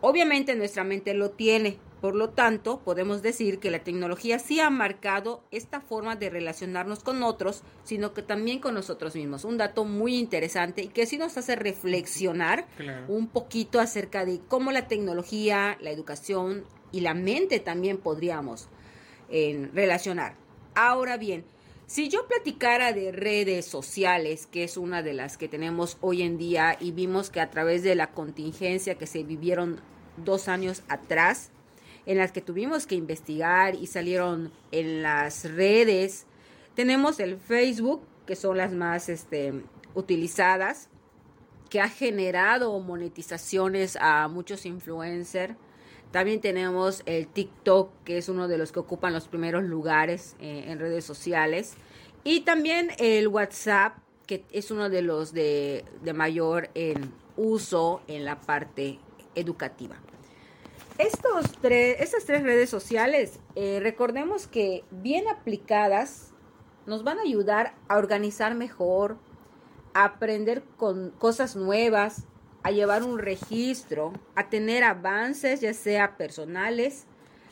Obviamente 0.00 0.54
nuestra 0.54 0.84
mente 0.84 1.12
lo 1.12 1.30
tiene, 1.30 1.78
por 2.00 2.14
lo 2.14 2.30
tanto 2.30 2.78
podemos 2.80 3.20
decir 3.20 3.58
que 3.58 3.70
la 3.70 3.80
tecnología 3.80 4.38
sí 4.38 4.60
ha 4.60 4.70
marcado 4.70 5.42
esta 5.50 5.80
forma 5.80 6.14
de 6.14 6.30
relacionarnos 6.30 7.02
con 7.02 7.24
otros, 7.24 7.62
sino 7.82 8.14
que 8.14 8.22
también 8.22 8.60
con 8.60 8.74
nosotros 8.74 9.16
mismos. 9.16 9.44
Un 9.44 9.58
dato 9.58 9.84
muy 9.84 10.16
interesante 10.16 10.82
y 10.82 10.88
que 10.88 11.06
sí 11.06 11.18
nos 11.18 11.36
hace 11.36 11.56
reflexionar 11.56 12.66
un 13.08 13.26
poquito 13.26 13.80
acerca 13.80 14.24
de 14.24 14.40
cómo 14.46 14.70
la 14.70 14.86
tecnología, 14.86 15.76
la 15.80 15.90
educación 15.90 16.64
y 16.92 17.00
la 17.00 17.14
mente 17.14 17.58
también 17.58 17.98
podríamos 17.98 18.68
eh, 19.30 19.68
relacionar. 19.74 20.36
Ahora 20.76 21.16
bien, 21.16 21.44
si 21.88 22.10
yo 22.10 22.26
platicara 22.28 22.92
de 22.92 23.12
redes 23.12 23.64
sociales, 23.64 24.46
que 24.46 24.62
es 24.62 24.76
una 24.76 25.02
de 25.02 25.14
las 25.14 25.38
que 25.38 25.48
tenemos 25.48 25.96
hoy 26.02 26.20
en 26.20 26.36
día 26.36 26.76
y 26.78 26.92
vimos 26.92 27.30
que 27.30 27.40
a 27.40 27.48
través 27.48 27.82
de 27.82 27.94
la 27.94 28.08
contingencia 28.08 28.96
que 28.96 29.06
se 29.06 29.22
vivieron 29.22 29.80
dos 30.18 30.48
años 30.48 30.82
atrás, 30.88 31.50
en 32.04 32.18
las 32.18 32.30
que 32.30 32.42
tuvimos 32.42 32.86
que 32.86 32.94
investigar 32.94 33.74
y 33.74 33.86
salieron 33.86 34.52
en 34.70 35.02
las 35.02 35.50
redes, 35.50 36.26
tenemos 36.74 37.20
el 37.20 37.38
Facebook, 37.38 38.02
que 38.26 38.36
son 38.36 38.58
las 38.58 38.74
más 38.74 39.08
este, 39.08 39.54
utilizadas, 39.94 40.90
que 41.70 41.80
ha 41.80 41.88
generado 41.88 42.78
monetizaciones 42.80 43.96
a 43.98 44.28
muchos 44.28 44.66
influencers. 44.66 45.54
También 46.10 46.40
tenemos 46.40 47.02
el 47.04 47.26
TikTok, 47.26 47.90
que 48.04 48.18
es 48.18 48.28
uno 48.28 48.48
de 48.48 48.56
los 48.56 48.72
que 48.72 48.80
ocupan 48.80 49.12
los 49.12 49.28
primeros 49.28 49.64
lugares 49.64 50.36
eh, 50.40 50.64
en 50.68 50.78
redes 50.78 51.04
sociales. 51.04 51.74
Y 52.24 52.40
también 52.40 52.90
el 52.98 53.28
WhatsApp, 53.28 53.98
que 54.26 54.44
es 54.50 54.70
uno 54.70 54.88
de 54.88 55.02
los 55.02 55.32
de, 55.32 55.84
mayor 56.14 56.70
en 56.74 57.12
uso 57.36 58.02
en 58.08 58.24
la 58.24 58.40
parte 58.40 58.98
educativa. 59.34 59.96
Estos 60.96 61.52
tres, 61.60 62.00
estas 62.00 62.24
tres 62.24 62.42
redes 62.42 62.70
sociales, 62.70 63.38
eh, 63.54 63.78
recordemos 63.80 64.46
que 64.46 64.84
bien 64.90 65.28
aplicadas, 65.28 66.32
nos 66.86 67.04
van 67.04 67.18
a 67.18 67.22
ayudar 67.22 67.74
a 67.88 67.98
organizar 67.98 68.54
mejor, 68.54 69.18
a 69.94 70.04
aprender 70.04 70.64
con 70.76 71.10
cosas 71.10 71.54
nuevas, 71.54 72.24
a 72.68 72.70
llevar 72.70 73.02
un 73.02 73.18
registro, 73.18 74.12
a 74.34 74.50
tener 74.50 74.84
avances, 74.84 75.62
ya 75.62 75.72
sea 75.72 76.18
personales. 76.18 77.06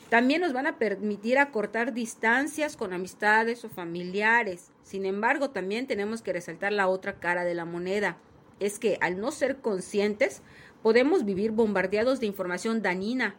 También 0.09 0.41
nos 0.41 0.53
van 0.53 0.67
a 0.67 0.77
permitir 0.77 1.39
acortar 1.39 1.91
distancias 1.91 2.77
con 2.77 2.93
amistades 2.93 3.65
o 3.65 3.69
familiares. 3.69 4.69
Sin 4.83 5.07
embargo, 5.07 5.49
también 5.49 5.87
tenemos 5.87 6.21
que 6.21 6.33
resaltar 6.33 6.71
la 6.71 6.87
otra 6.87 7.15
cara 7.19 7.45
de 7.45 7.55
la 7.55 7.65
moneda. 7.65 8.17
Es 8.59 8.77
que 8.77 8.99
al 9.01 9.19
no 9.19 9.31
ser 9.31 9.57
conscientes, 9.57 10.43
podemos 10.83 11.25
vivir 11.25 11.51
bombardeados 11.51 12.19
de 12.19 12.27
información 12.27 12.83
dañina, 12.83 13.35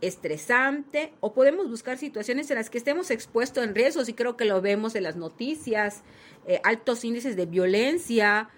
estresante, 0.00 1.12
o 1.20 1.34
podemos 1.34 1.68
buscar 1.68 1.98
situaciones 1.98 2.50
en 2.50 2.56
las 2.56 2.70
que 2.70 2.78
estemos 2.78 3.10
expuestos 3.10 3.62
en 3.62 3.74
riesgos, 3.74 4.08
y 4.08 4.14
creo 4.14 4.38
que 4.38 4.46
lo 4.46 4.62
vemos 4.62 4.94
en 4.94 5.02
las 5.02 5.16
noticias, 5.16 6.02
eh, 6.46 6.62
altos 6.64 7.04
índices 7.04 7.36
de 7.36 7.44
violencia, 7.44 8.48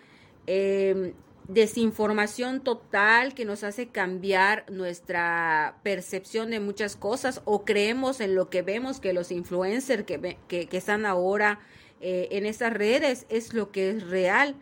eh, 0.46 1.12
desinformación 1.48 2.60
total 2.60 3.34
que 3.34 3.44
nos 3.44 3.64
hace 3.64 3.88
cambiar 3.88 4.64
nuestra 4.70 5.78
percepción 5.82 6.50
de 6.50 6.60
muchas 6.60 6.96
cosas 6.96 7.42
o 7.44 7.64
creemos 7.64 8.20
en 8.20 8.34
lo 8.34 8.48
que 8.48 8.62
vemos 8.62 9.00
que 9.00 9.12
los 9.12 9.32
influencers 9.32 10.04
que, 10.04 10.38
que, 10.48 10.68
están 10.72 11.04
ahora 11.04 11.60
eh, 12.00 12.28
en 12.32 12.46
esas 12.46 12.72
redes 12.72 13.26
es 13.28 13.54
lo 13.54 13.70
que 13.70 13.90
es 13.90 14.08
real. 14.08 14.56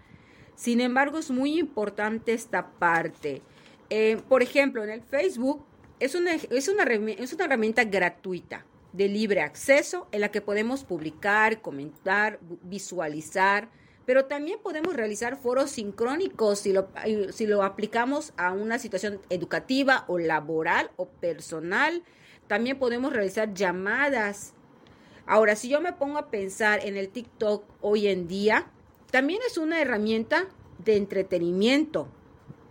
Sin 0.57 0.81
embargo, 0.81 1.19
es 1.19 1.31
muy 1.31 1.59
importante 1.59 2.33
esta 2.33 2.71
parte. 2.73 3.43
Eh, 3.89 4.21
por 4.29 4.43
ejemplo, 4.43 4.85
en 4.85 4.91
el 4.91 5.03
Facebook 5.03 5.65
es 6.01 6.15
una, 6.15 6.33
es, 6.35 6.69
una, 6.69 6.85
es 6.85 7.33
una 7.33 7.45
herramienta 7.45 7.85
gratuita 7.85 8.65
de 8.93 9.09
libre 9.09 9.43
acceso 9.43 10.09
en 10.13 10.23
la 10.23 10.31
que 10.31 10.41
podemos 10.41 10.85
publicar, 10.85 11.61
comentar, 11.61 12.41
visualizar, 12.63 13.69
pero 14.11 14.25
también 14.25 14.59
podemos 14.61 14.97
realizar 14.97 15.37
foros 15.37 15.71
sincrónicos 15.71 16.59
si 16.59 16.73
lo, 16.73 16.89
si 17.31 17.47
lo 17.47 17.63
aplicamos 17.63 18.33
a 18.37 18.51
una 18.51 18.81
situación 18.81 19.21
educativa 19.31 20.05
o 20.09 20.19
laboral 20.19 20.91
o 20.97 21.07
personal. 21.07 22.03
También 22.49 22.77
podemos 22.77 23.13
realizar 23.13 23.55
llamadas. 23.55 24.53
Ahora, 25.27 25.55
si 25.55 25.69
yo 25.69 25.81
me 25.81 25.93
pongo 25.93 26.19
a 26.19 26.29
pensar 26.29 26.85
en 26.85 26.97
el 26.97 27.09
TikTok 27.09 27.63
hoy 27.83 28.09
en 28.09 28.27
día, 28.27 28.67
también 29.13 29.43
es 29.47 29.59
una 29.59 29.81
herramienta 29.81 30.49
de 30.85 30.97
entretenimiento, 30.97 32.09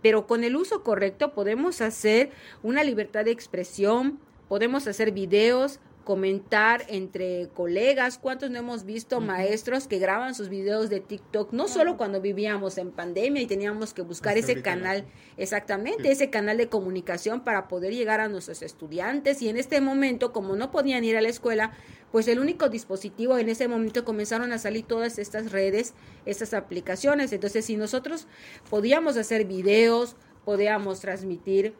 pero 0.02 0.26
con 0.26 0.44
el 0.44 0.56
uso 0.56 0.82
correcto 0.82 1.32
podemos 1.32 1.80
hacer 1.80 2.32
una 2.62 2.84
libertad 2.84 3.24
de 3.24 3.30
expresión, 3.30 4.20
podemos 4.46 4.86
hacer 4.86 5.10
videos, 5.10 5.80
comentar 6.10 6.86
entre 6.88 7.50
colegas, 7.54 8.18
cuántos 8.18 8.50
no 8.50 8.58
hemos 8.58 8.84
visto 8.84 9.20
maestros 9.20 9.86
que 9.86 10.00
graban 10.00 10.34
sus 10.34 10.48
videos 10.48 10.90
de 10.90 10.98
TikTok, 10.98 11.52
no 11.52 11.68
solo 11.68 11.96
cuando 11.96 12.20
vivíamos 12.20 12.78
en 12.78 12.90
pandemia 12.90 13.40
y 13.40 13.46
teníamos 13.46 13.94
que 13.94 14.02
buscar 14.02 14.36
ese 14.36 14.60
canal, 14.60 15.04
exactamente, 15.36 16.10
ese 16.10 16.28
canal 16.28 16.56
de 16.56 16.68
comunicación 16.68 17.44
para 17.44 17.68
poder 17.68 17.94
llegar 17.94 18.18
a 18.18 18.28
nuestros 18.28 18.60
estudiantes. 18.62 19.40
Y 19.40 19.50
en 19.50 19.56
este 19.56 19.80
momento, 19.80 20.32
como 20.32 20.56
no 20.56 20.72
podían 20.72 21.04
ir 21.04 21.16
a 21.16 21.20
la 21.20 21.28
escuela, 21.28 21.70
pues 22.10 22.26
el 22.26 22.40
único 22.40 22.68
dispositivo 22.68 23.38
en 23.38 23.48
ese 23.48 23.68
momento 23.68 24.04
comenzaron 24.04 24.52
a 24.52 24.58
salir 24.58 24.84
todas 24.86 25.16
estas 25.16 25.52
redes, 25.52 25.94
estas 26.26 26.54
aplicaciones, 26.54 27.32
entonces 27.32 27.66
si 27.66 27.76
nosotros 27.76 28.26
podíamos 28.68 29.16
hacer 29.16 29.44
videos, 29.44 30.16
podíamos 30.44 30.98
transmitir 30.98 31.76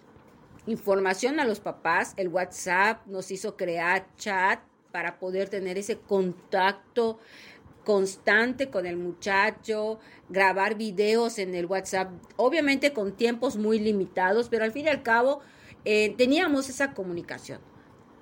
información 0.70 1.40
a 1.40 1.44
los 1.44 1.60
papás. 1.60 2.14
El 2.16 2.28
WhatsApp 2.28 3.06
nos 3.06 3.30
hizo 3.30 3.56
crear 3.56 4.06
chat 4.16 4.60
para 4.92 5.18
poder 5.18 5.48
tener 5.48 5.78
ese 5.78 5.98
contacto 5.98 7.18
constante 7.84 8.70
con 8.70 8.86
el 8.86 8.96
muchacho, 8.96 9.98
grabar 10.28 10.76
videos 10.76 11.38
en 11.38 11.54
el 11.54 11.66
WhatsApp, 11.66 12.10
obviamente 12.36 12.92
con 12.92 13.16
tiempos 13.16 13.56
muy 13.56 13.78
limitados, 13.78 14.48
pero 14.48 14.64
al 14.64 14.72
fin 14.72 14.86
y 14.86 14.88
al 14.88 15.02
cabo 15.02 15.40
eh, 15.84 16.14
teníamos 16.16 16.68
esa 16.68 16.92
comunicación. 16.92 17.60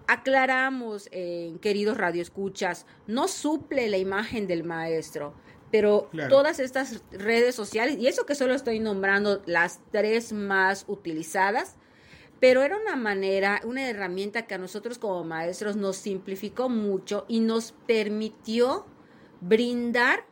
Aclaramos, 0.06 1.08
eh, 1.12 1.54
queridos 1.60 1.98
radioescuchas, 1.98 2.86
no 3.06 3.28
suple 3.28 3.88
la 3.88 3.98
imagen 3.98 4.46
del 4.46 4.64
maestro, 4.64 5.34
pero 5.70 6.08
todas 6.30 6.60
estas 6.60 7.02
redes 7.10 7.54
sociales, 7.54 7.98
y 7.98 8.06
eso 8.06 8.24
que 8.24 8.34
solo 8.34 8.54
estoy 8.54 8.80
nombrando 8.80 9.42
las 9.44 9.80
tres 9.90 10.32
más 10.32 10.84
utilizadas, 10.88 11.76
pero 12.40 12.62
era 12.62 12.76
una 12.76 12.96
manera, 12.96 13.60
una 13.64 13.88
herramienta 13.88 14.46
que 14.46 14.54
a 14.54 14.58
nosotros 14.58 14.98
como 14.98 15.24
maestros 15.24 15.76
nos 15.76 15.96
simplificó 15.96 16.68
mucho 16.68 17.24
y 17.28 17.40
nos 17.40 17.72
permitió 17.86 18.86
brindar 19.40 20.24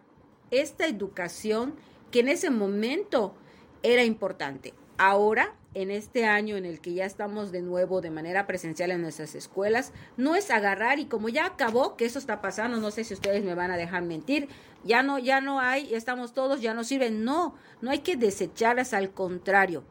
esta 0.50 0.86
educación 0.86 1.75
que 2.10 2.20
en 2.20 2.28
ese 2.28 2.50
momento 2.50 3.34
era 3.82 4.04
importante. 4.04 4.75
ahora, 4.98 5.54
en 5.75 5.90
este 5.90 6.25
año 6.25 6.56
en 6.56 6.64
el 6.64 6.80
que 6.80 6.94
ya 6.94 7.04
estamos 7.04 7.52
de 7.52 7.60
nuevo 7.60 8.00
de 8.00 8.08
manera 8.08 8.46
presencial 8.46 8.90
en 8.90 9.02
nuestras 9.02 9.34
escuelas, 9.34 9.92
no 10.16 10.34
es 10.34 10.50
agarrar 10.50 10.98
y 10.98 11.04
como 11.04 11.28
ya 11.28 11.44
acabó, 11.44 11.96
que 11.98 12.06
eso 12.06 12.18
está 12.18 12.40
pasando, 12.40 12.78
no 12.78 12.90
sé 12.90 13.04
si 13.04 13.12
ustedes 13.12 13.44
me 13.44 13.54
van 13.54 13.70
a 13.70 13.76
dejar 13.76 14.02
mentir, 14.02 14.48
ya 14.84 15.02
no, 15.02 15.18
ya 15.18 15.42
no 15.42 15.60
hay, 15.60 15.94
estamos 15.94 16.32
todos, 16.32 16.62
ya 16.62 16.72
no 16.72 16.82
sirven. 16.82 17.25
No, 17.25 17.56
no 17.82 17.90
hay 17.90 17.98
que 17.98 18.16
desecharlas, 18.16 18.94
al 18.94 19.10
contrario, 19.10 19.84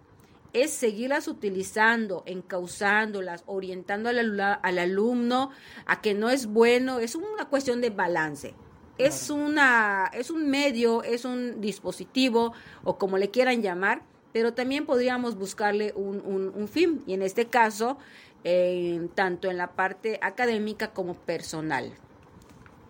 es 0.63 0.71
seguirlas 0.71 1.27
utilizando, 1.27 2.23
encauzándolas, 2.25 3.43
orientando 3.45 4.09
al, 4.09 4.39
al 4.39 4.79
alumno 4.79 5.51
a 5.85 6.01
que 6.01 6.13
no 6.13 6.29
es 6.29 6.47
bueno, 6.47 6.99
es 6.99 7.15
una 7.15 7.45
cuestión 7.49 7.81
de 7.81 7.89
balance 7.89 8.55
es 8.97 9.29
una 9.29 10.09
es 10.13 10.29
un 10.29 10.49
medio, 10.49 11.03
es 11.03 11.25
un 11.25 11.59
dispositivo 11.61 12.53
o 12.83 12.97
como 12.97 13.17
le 13.17 13.29
quieran 13.29 13.61
llamar, 13.61 14.03
pero 14.31 14.53
también 14.53 14.85
podríamos 14.85 15.37
buscarle 15.37 15.93
un, 15.95 16.21
un, 16.55 16.67
fin 16.67 17.03
y 17.05 17.13
en 17.13 17.21
este 17.21 17.47
caso 17.47 17.97
eh, 18.43 19.07
tanto 19.15 19.49
en 19.49 19.57
la 19.57 19.73
parte 19.73 20.19
académica 20.21 20.93
como 20.93 21.13
personal. 21.13 21.93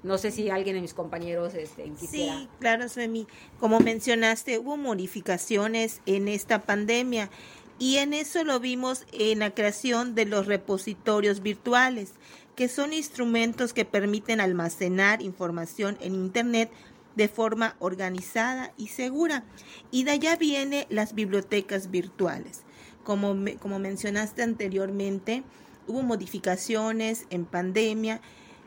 No 0.06 0.20
sé 0.20 0.30
si 0.30 0.52
alguien 0.52 0.76
de 0.76 0.82
mis 0.82 0.94
compañeros 0.94 1.56
este, 1.56 1.90
quisiera. 2.00 2.40
Sí, 2.40 2.48
claro, 2.60 2.88
Suemi. 2.88 3.26
Como 3.60 3.80
mencionaste, 3.80 4.60
hubo 4.60 4.78
modificaciones 4.78 6.02
en 6.06 6.28
esta 6.28 6.62
pandemia 6.62 7.32
y 7.80 7.98
en 7.98 8.14
eso 8.14 8.44
lo 8.44 8.60
vimos 8.60 9.06
en 9.12 9.40
la 9.40 9.56
creación 9.56 10.14
de 10.14 10.26
los 10.26 10.46
repositorios 10.46 11.42
virtuales 11.42 12.12
que 12.56 12.70
son 12.70 12.94
instrumentos 12.94 13.74
que 13.74 13.84
permiten 13.84 14.40
almacenar 14.40 15.22
información 15.22 15.98
en 16.00 16.14
Internet 16.14 16.70
de 17.16 17.28
forma 17.28 17.76
organizada 17.80 18.72
y 18.78 18.88
segura. 18.88 19.44
Y 19.92 20.04
de 20.04 20.12
allá 20.12 20.36
vienen 20.36 20.86
las 20.90 21.16
bibliotecas 21.16 21.90
virtuales. 21.92 22.62
Como, 23.04 23.36
como 23.60 23.80
mencionaste 23.80 24.44
anteriormente, 24.44 25.44
hubo 25.88 26.02
modificaciones 26.04 27.26
en 27.30 27.46
pandemia 27.46 28.22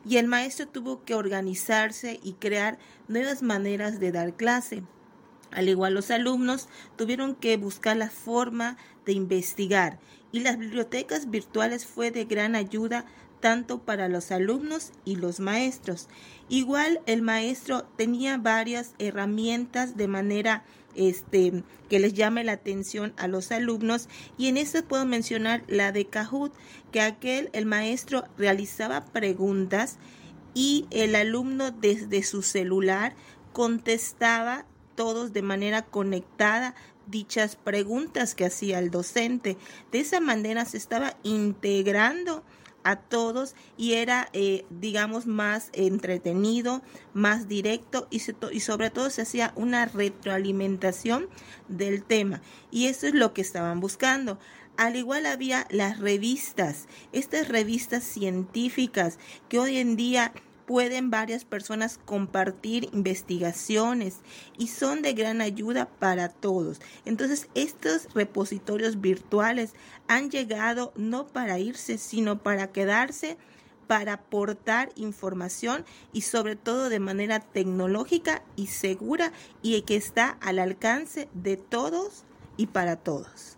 y 0.05 0.17
el 0.17 0.27
maestro 0.27 0.67
tuvo 0.67 1.03
que 1.03 1.15
organizarse 1.15 2.19
y 2.23 2.33
crear 2.33 2.77
nuevas 3.07 3.41
maneras 3.41 3.99
de 3.99 4.11
dar 4.11 4.35
clase. 4.35 4.83
Al 5.51 5.67
igual 5.67 5.95
los 5.95 6.11
alumnos 6.11 6.69
tuvieron 6.95 7.35
que 7.35 7.57
buscar 7.57 7.97
la 7.97 8.09
forma 8.09 8.77
de 9.05 9.13
investigar 9.13 9.99
y 10.31 10.41
las 10.41 10.57
bibliotecas 10.57 11.29
virtuales 11.29 11.85
fue 11.85 12.11
de 12.11 12.25
gran 12.25 12.55
ayuda 12.55 13.05
tanto 13.39 13.79
para 13.79 14.09
los 14.09 14.31
alumnos 14.31 14.91
y 15.05 15.15
los 15.15 15.39
maestros. 15.39 16.07
Igual 16.49 17.01
el 17.05 17.21
maestro 17.21 17.83
tenía 17.95 18.37
varias 18.37 18.93
herramientas 18.99 19.95
de 19.97 20.07
manera 20.07 20.63
este, 20.95 21.63
que 21.89 21.99
les 21.99 22.13
llame 22.13 22.43
la 22.43 22.53
atención 22.53 23.13
a 23.17 23.27
los 23.27 23.51
alumnos 23.51 24.09
y 24.37 24.47
en 24.47 24.57
esto 24.57 24.83
puedo 24.83 25.05
mencionar 25.05 25.63
la 25.67 25.91
de 25.91 26.05
Kahoot, 26.05 26.53
que 26.91 27.01
aquel 27.01 27.49
el 27.53 27.65
maestro 27.65 28.25
realizaba 28.37 29.05
preguntas 29.05 29.97
y 30.53 30.87
el 30.91 31.15
alumno 31.15 31.71
desde 31.71 32.23
su 32.23 32.41
celular 32.41 33.15
contestaba 33.53 34.65
todos 34.95 35.33
de 35.33 35.41
manera 35.41 35.83
conectada 35.85 36.75
dichas 37.07 37.55
preguntas 37.55 38.35
que 38.35 38.45
hacía 38.45 38.79
el 38.79 38.91
docente. 38.91 39.57
De 39.91 39.99
esa 39.99 40.19
manera 40.19 40.65
se 40.65 40.77
estaba 40.77 41.17
integrando 41.23 42.43
a 42.89 42.95
todos 42.95 43.55
y 43.77 43.93
era, 43.93 44.29
eh, 44.33 44.65
digamos, 44.71 45.27
más 45.27 45.69
entretenido, 45.73 46.81
más 47.13 47.47
directo 47.47 48.07
y, 48.09 48.21
y 48.51 48.59
sobre 48.61 48.89
todo 48.89 49.11
se 49.11 49.21
hacía 49.21 49.53
una 49.55 49.85
retroalimentación 49.85 51.27
del 51.67 52.03
tema. 52.03 52.41
Y 52.71 52.87
eso 52.87 53.05
es 53.05 53.13
lo 53.13 53.33
que 53.33 53.41
estaban 53.41 53.79
buscando. 53.79 54.39
Al 54.75 54.95
igual 54.95 55.27
había 55.27 55.67
las 55.69 55.99
revistas, 55.99 56.87
estas 57.11 57.47
revistas 57.47 58.03
científicas 58.03 59.19
que 59.49 59.59
hoy 59.59 59.77
en 59.77 59.95
día 59.95 60.33
pueden 60.69 61.09
varias 61.09 61.45
personas 61.45 61.99
compartir 62.05 62.89
investigaciones 62.93 64.19
y 64.55 64.67
son 64.67 65.01
de 65.01 65.13
gran 65.13 65.41
ayuda 65.41 65.87
para 65.87 66.29
todos. 66.29 66.79
Entonces, 67.05 67.49
estos 67.55 68.07
repositorios 68.13 69.01
virtuales 69.01 69.73
han 70.07 70.29
llegado 70.29 70.93
no 70.95 71.25
para 71.25 71.57
irse, 71.57 71.97
sino 71.97 72.37
para 72.43 72.71
quedarse 72.71 73.35
para 73.87 74.13
aportar 74.13 74.91
información 74.95 75.85
y 76.13 76.21
sobre 76.21 76.55
todo 76.55 76.89
de 76.89 76.99
manera 76.99 77.39
tecnológica 77.39 78.43
y 78.55 78.67
segura 78.67 79.31
y 79.63 79.81
que 79.81 79.95
está 79.95 80.37
al 80.39 80.59
alcance 80.59 81.29
de 81.33 81.57
todos 81.57 82.25
y 82.57 82.67
para 82.67 82.95
todos. 82.95 83.57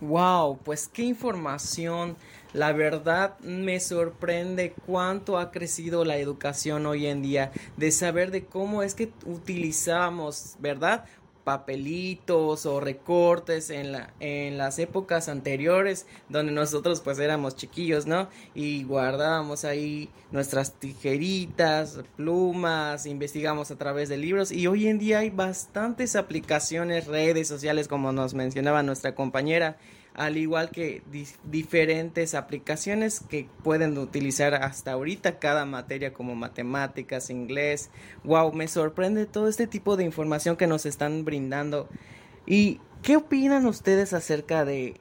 Wow, 0.00 0.58
pues 0.64 0.88
qué 0.88 1.04
información 1.04 2.16
la 2.52 2.72
verdad 2.72 3.38
me 3.40 3.80
sorprende 3.80 4.74
cuánto 4.86 5.38
ha 5.38 5.50
crecido 5.50 6.04
la 6.04 6.16
educación 6.16 6.86
hoy 6.86 7.06
en 7.06 7.22
día, 7.22 7.52
de 7.76 7.92
saber 7.92 8.30
de 8.30 8.44
cómo 8.44 8.82
es 8.82 8.94
que 8.94 9.12
utilizábamos, 9.24 10.56
¿verdad? 10.58 11.04
papelitos 11.44 12.66
o 12.66 12.80
recortes 12.80 13.70
en, 13.70 13.92
la, 13.92 14.12
en 14.20 14.58
las 14.58 14.78
épocas 14.78 15.28
anteriores 15.28 16.06
donde 16.28 16.52
nosotros 16.52 17.00
pues 17.00 17.18
éramos 17.18 17.56
chiquillos, 17.56 18.06
¿no? 18.06 18.28
Y 18.54 18.84
guardábamos 18.84 19.64
ahí 19.64 20.10
nuestras 20.30 20.74
tijeritas, 20.74 22.00
plumas, 22.16 23.06
investigamos 23.06 23.70
a 23.70 23.76
través 23.76 24.08
de 24.08 24.18
libros 24.18 24.52
y 24.52 24.66
hoy 24.66 24.86
en 24.86 24.98
día 24.98 25.20
hay 25.20 25.30
bastantes 25.30 26.14
aplicaciones, 26.14 27.06
redes 27.06 27.48
sociales 27.48 27.88
como 27.88 28.12
nos 28.12 28.34
mencionaba 28.34 28.82
nuestra 28.82 29.14
compañera 29.14 29.78
al 30.14 30.36
igual 30.36 30.70
que 30.70 31.02
diferentes 31.44 32.34
aplicaciones 32.34 33.20
que 33.20 33.48
pueden 33.62 33.96
utilizar 33.96 34.54
hasta 34.54 34.92
ahorita 34.92 35.38
cada 35.38 35.64
materia 35.64 36.12
como 36.12 36.34
matemáticas, 36.34 37.30
inglés. 37.30 37.90
Wow, 38.24 38.52
me 38.52 38.68
sorprende 38.68 39.26
todo 39.26 39.48
este 39.48 39.66
tipo 39.66 39.96
de 39.96 40.04
información 40.04 40.56
que 40.56 40.66
nos 40.66 40.86
están 40.86 41.24
brindando. 41.24 41.88
¿Y 42.46 42.80
qué 43.02 43.16
opinan 43.16 43.66
ustedes 43.66 44.12
acerca 44.12 44.64
de 44.64 45.00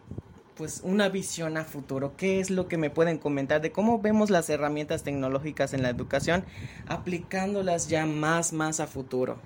pues 0.59 0.81
una 0.83 1.07
visión 1.07 1.55
a 1.55 1.63
futuro. 1.63 2.17
¿Qué 2.17 2.41
es 2.41 2.49
lo 2.49 2.67
que 2.67 2.75
me 2.75 2.89
pueden 2.89 3.17
comentar 3.17 3.61
de 3.61 3.71
cómo 3.71 4.01
vemos 4.01 4.29
las 4.29 4.49
herramientas 4.49 5.03
tecnológicas 5.03 5.73
en 5.73 5.81
la 5.81 5.89
educación 5.89 6.43
aplicándolas 6.85 7.87
ya 7.87 8.05
más 8.05 8.51
más 8.51 8.81
a 8.81 8.87
futuro? 8.87 9.37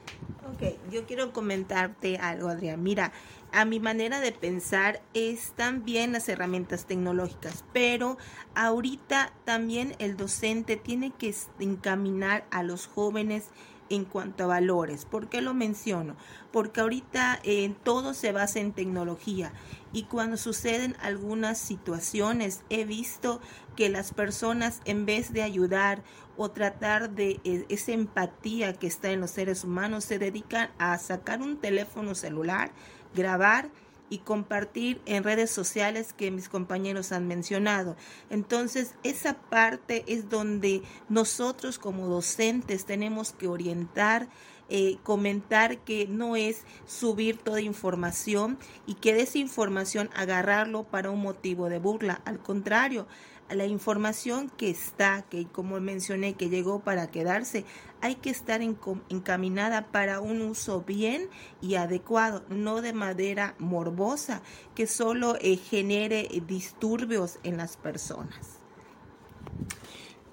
Ok, 0.51 0.73
yo 0.91 1.05
quiero 1.05 1.31
comentarte 1.31 2.17
algo, 2.17 2.49
Adrián. 2.49 2.81
Mira, 2.81 3.11
a 3.53 3.65
mi 3.65 3.79
manera 3.79 4.19
de 4.19 4.31
pensar 4.31 5.01
están 5.13 5.85
bien 5.85 6.11
las 6.11 6.27
herramientas 6.27 6.87
tecnológicas, 6.87 7.63
pero 7.71 8.17
ahorita 8.55 9.31
también 9.45 9.95
el 9.99 10.17
docente 10.17 10.75
tiene 10.75 11.11
que 11.11 11.33
encaminar 11.59 12.45
a 12.49 12.63
los 12.63 12.87
jóvenes 12.87 13.51
en 13.89 14.05
cuanto 14.05 14.45
a 14.45 14.47
valores. 14.47 15.05
¿Por 15.05 15.29
qué 15.29 15.41
lo 15.41 15.53
menciono? 15.53 16.15
Porque 16.51 16.81
ahorita 16.81 17.39
eh, 17.43 17.75
todo 17.83 18.15
se 18.15 18.31
basa 18.31 18.59
en 18.59 18.73
tecnología 18.73 19.53
y 19.91 20.03
cuando 20.03 20.37
suceden 20.37 20.95
algunas 20.99 21.59
situaciones 21.59 22.63
he 22.71 22.85
visto 22.85 23.39
que 23.75 23.89
las 23.89 24.13
personas 24.13 24.81
en 24.85 25.05
vez 25.05 25.31
de 25.31 25.43
ayudar 25.43 26.03
o 26.37 26.51
tratar 26.51 27.11
de 27.11 27.39
eh, 27.43 27.65
esa 27.69 27.91
empatía 27.91 28.73
que 28.73 28.87
está 28.87 29.11
en 29.11 29.21
los 29.21 29.31
seres 29.31 29.63
humanos 29.63 30.03
se 30.03 30.19
dedican 30.19 30.71
a 30.77 30.97
sacar 30.97 31.41
un 31.41 31.57
teléfono 31.57 32.15
celular 32.15 32.71
grabar 33.13 33.69
y 34.09 34.19
compartir 34.19 35.01
en 35.05 35.23
redes 35.23 35.49
sociales 35.49 36.13
que 36.13 36.29
mis 36.29 36.49
compañeros 36.49 37.11
han 37.11 37.27
mencionado. 37.27 37.95
Entonces, 38.29 38.93
esa 39.03 39.33
parte 39.33 40.03
es 40.07 40.29
donde 40.29 40.83
nosotros 41.09 41.79
como 41.79 42.07
docentes 42.07 42.85
tenemos 42.85 43.31
que 43.31 43.47
orientar, 43.47 44.27
eh, 44.69 44.97
comentar 45.03 45.79
que 45.79 46.07
no 46.07 46.35
es 46.35 46.63
subir 46.85 47.37
toda 47.37 47.61
información 47.61 48.59
y 48.85 48.95
que 48.95 49.15
de 49.15 49.21
esa 49.21 49.39
información 49.39 50.09
agarrarlo 50.15 50.83
para 50.83 51.09
un 51.09 51.21
motivo 51.21 51.69
de 51.69 51.79
burla. 51.79 52.21
Al 52.25 52.39
contrario, 52.39 53.07
la 53.53 53.65
información 53.65 54.49
que 54.49 54.69
está, 54.69 55.23
que 55.29 55.45
como 55.45 55.79
mencioné, 55.79 56.33
que 56.33 56.49
llegó 56.49 56.79
para 56.79 57.11
quedarse, 57.11 57.65
hay 58.01 58.15
que 58.15 58.29
estar 58.29 58.61
encaminada 58.61 59.91
para 59.91 60.19
un 60.19 60.41
uso 60.41 60.81
bien 60.81 61.29
y 61.61 61.75
adecuado, 61.75 62.43
no 62.49 62.81
de 62.81 62.93
madera 62.93 63.55
morbosa 63.59 64.41
que 64.75 64.87
solo 64.87 65.37
eh, 65.39 65.57
genere 65.57 66.27
disturbios 66.47 67.39
en 67.43 67.57
las 67.57 67.77
personas. 67.77 68.59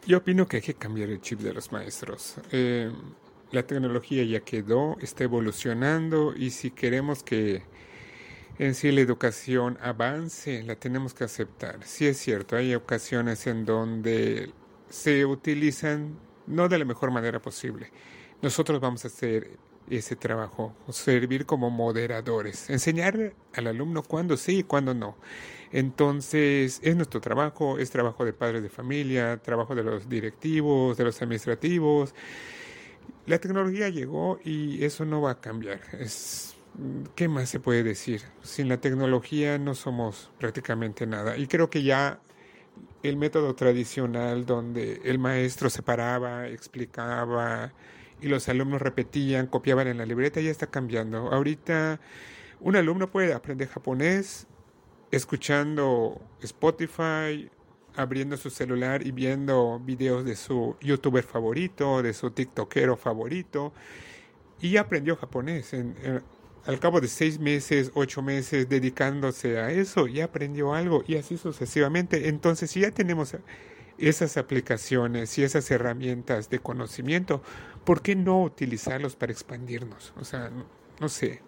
Yo 0.06 0.18
opino 0.18 0.48
que 0.48 0.56
hay 0.56 0.62
que 0.62 0.74
cambiar 0.74 1.10
el 1.10 1.20
chip 1.20 1.40
de 1.40 1.52
los 1.52 1.70
maestros. 1.72 2.36
Eh, 2.50 2.90
la 3.52 3.66
tecnología 3.66 4.24
ya 4.24 4.40
quedó, 4.40 4.96
está 5.00 5.24
evolucionando 5.24 6.34
y 6.34 6.50
si 6.50 6.70
queremos 6.70 7.22
que 7.22 7.62
en 8.60 8.74
sí 8.74 8.92
la 8.92 9.00
educación 9.00 9.78
avance, 9.80 10.62
la 10.64 10.76
tenemos 10.76 11.14
que 11.14 11.24
aceptar. 11.24 11.78
Sí 11.86 12.06
es 12.06 12.18
cierto, 12.18 12.56
hay 12.56 12.74
ocasiones 12.74 13.46
en 13.46 13.64
donde 13.64 14.52
se 14.90 15.24
utilizan 15.24 16.18
no 16.46 16.68
de 16.68 16.78
la 16.78 16.84
mejor 16.84 17.10
manera 17.10 17.40
posible. 17.40 17.90
Nosotros 18.42 18.78
vamos 18.78 19.02
a 19.06 19.08
ser 19.08 19.56
ese 19.88 20.14
trabajo, 20.14 20.74
servir 20.90 21.46
como 21.46 21.70
moderadores, 21.70 22.68
enseñar 22.68 23.32
al 23.54 23.66
alumno 23.66 24.02
cuándo 24.02 24.36
sí 24.36 24.58
y 24.58 24.62
cuándo 24.62 24.92
no. 24.92 25.16
Entonces, 25.72 26.80
es 26.82 26.96
nuestro 26.96 27.22
trabajo, 27.22 27.78
es 27.78 27.90
trabajo 27.90 28.26
de 28.26 28.34
padres 28.34 28.62
de 28.62 28.68
familia, 28.68 29.38
trabajo 29.38 29.74
de 29.74 29.84
los 29.84 30.06
directivos, 30.06 30.98
de 30.98 31.04
los 31.04 31.22
administrativos. 31.22 32.14
La 33.24 33.38
tecnología 33.38 33.88
llegó 33.88 34.38
y 34.44 34.84
eso 34.84 35.06
no 35.06 35.22
va 35.22 35.30
a 35.30 35.40
cambiar. 35.40 35.80
Es, 35.98 36.59
¿Qué 37.14 37.28
más 37.28 37.48
se 37.48 37.60
puede 37.60 37.82
decir? 37.82 38.22
Sin 38.42 38.68
la 38.68 38.80
tecnología 38.80 39.58
no 39.58 39.74
somos 39.74 40.30
prácticamente 40.38 41.06
nada. 41.06 41.36
Y 41.36 41.46
creo 41.46 41.68
que 41.68 41.82
ya 41.82 42.20
el 43.02 43.16
método 43.16 43.54
tradicional 43.54 44.46
donde 44.46 45.00
el 45.04 45.18
maestro 45.18 45.68
se 45.70 45.82
paraba, 45.82 46.46
explicaba 46.48 47.72
y 48.20 48.28
los 48.28 48.48
alumnos 48.48 48.80
repetían, 48.82 49.46
copiaban 49.46 49.88
en 49.88 49.98
la 49.98 50.06
libreta, 50.06 50.40
ya 50.40 50.50
está 50.50 50.68
cambiando. 50.68 51.32
Ahorita 51.32 52.00
un 52.60 52.76
alumno 52.76 53.10
puede 53.10 53.32
aprender 53.32 53.68
japonés 53.68 54.46
escuchando 55.10 56.20
Spotify, 56.40 57.50
abriendo 57.96 58.36
su 58.36 58.50
celular 58.50 59.04
y 59.06 59.10
viendo 59.12 59.80
videos 59.80 60.24
de 60.24 60.36
su 60.36 60.76
youtuber 60.80 61.24
favorito, 61.24 62.02
de 62.02 62.12
su 62.12 62.30
tiktokero 62.30 62.96
favorito, 62.96 63.72
y 64.60 64.76
aprendió 64.76 65.16
japonés. 65.16 65.74
Al 66.66 66.78
cabo 66.80 67.00
de 67.00 67.08
seis 67.08 67.38
meses, 67.38 67.90
ocho 67.94 68.22
meses 68.22 68.68
dedicándose 68.68 69.58
a 69.58 69.70
eso, 69.70 70.06
ya 70.06 70.24
aprendió 70.24 70.74
algo 70.74 71.02
y 71.06 71.16
así 71.16 71.36
sucesivamente. 71.36 72.28
Entonces, 72.28 72.70
si 72.70 72.80
ya 72.80 72.90
tenemos 72.90 73.36
esas 73.98 74.36
aplicaciones 74.36 75.36
y 75.38 75.42
esas 75.42 75.70
herramientas 75.70 76.50
de 76.50 76.58
conocimiento, 76.58 77.42
¿por 77.84 78.02
qué 78.02 78.16
no 78.16 78.42
utilizarlos 78.42 79.16
para 79.16 79.32
expandirnos? 79.32 80.12
O 80.16 80.24
sea, 80.24 80.50
no 81.00 81.08
sé, 81.08 81.42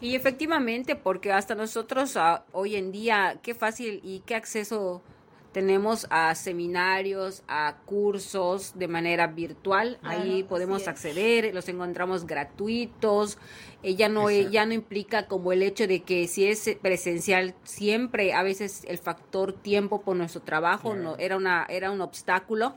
y 0.00 0.14
efectivamente, 0.14 0.96
porque 0.96 1.30
hasta 1.30 1.54
nosotros 1.54 2.16
ah, 2.16 2.44
hoy 2.52 2.76
en 2.76 2.90
día, 2.90 3.38
qué 3.42 3.54
fácil 3.54 4.00
y 4.02 4.20
qué 4.20 4.34
acceso 4.34 5.02
tenemos 5.52 6.06
a 6.10 6.34
seminarios, 6.34 7.42
a 7.48 7.76
cursos 7.84 8.72
de 8.76 8.88
manera 8.88 9.26
virtual. 9.26 9.98
Ahí 10.02 10.44
podemos 10.44 10.86
acceder, 10.88 11.52
los 11.54 11.68
encontramos 11.68 12.26
gratuitos. 12.26 13.38
Ya 13.82 14.08
no 14.08 14.30
ya 14.30 14.66
no 14.66 14.74
implica 14.74 15.26
como 15.26 15.52
el 15.52 15.62
hecho 15.62 15.86
de 15.86 16.02
que 16.02 16.28
si 16.28 16.46
es 16.46 16.76
presencial 16.82 17.54
siempre 17.64 18.34
a 18.34 18.42
veces 18.42 18.84
el 18.86 18.98
factor 18.98 19.54
tiempo 19.54 20.02
por 20.02 20.16
nuestro 20.16 20.42
trabajo 20.42 20.94
no 20.94 21.16
era 21.16 21.38
una 21.38 21.64
era 21.66 21.90
un 21.90 22.02
obstáculo 22.02 22.74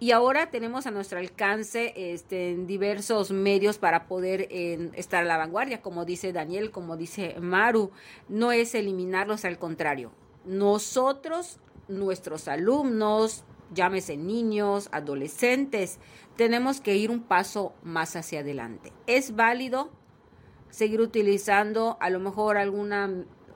y 0.00 0.10
ahora 0.10 0.50
tenemos 0.50 0.86
a 0.86 0.90
nuestro 0.90 1.18
alcance 1.18 1.92
este, 1.96 2.50
en 2.50 2.66
diversos 2.66 3.30
medios 3.30 3.78
para 3.78 4.06
poder 4.06 4.48
estar 4.50 5.22
a 5.22 5.26
la 5.26 5.36
vanguardia, 5.36 5.80
como 5.82 6.04
dice 6.04 6.32
Daniel, 6.32 6.70
como 6.70 6.96
dice 6.96 7.36
Maru, 7.40 7.90
no 8.28 8.52
es 8.52 8.74
eliminarlos, 8.74 9.44
al 9.44 9.58
contrario. 9.58 10.10
Nosotros, 10.44 11.58
nuestros 11.88 12.48
alumnos, 12.48 13.44
llámese 13.72 14.16
niños, 14.16 14.88
adolescentes, 14.92 15.98
tenemos 16.36 16.80
que 16.80 16.96
ir 16.96 17.10
un 17.10 17.22
paso 17.22 17.72
más 17.82 18.16
hacia 18.16 18.40
adelante. 18.40 18.92
Es 19.06 19.36
válido 19.36 19.90
seguir 20.70 21.00
utilizando 21.00 21.96
a 22.00 22.10
lo 22.10 22.18
mejor 22.18 22.56
alguna 22.56 23.10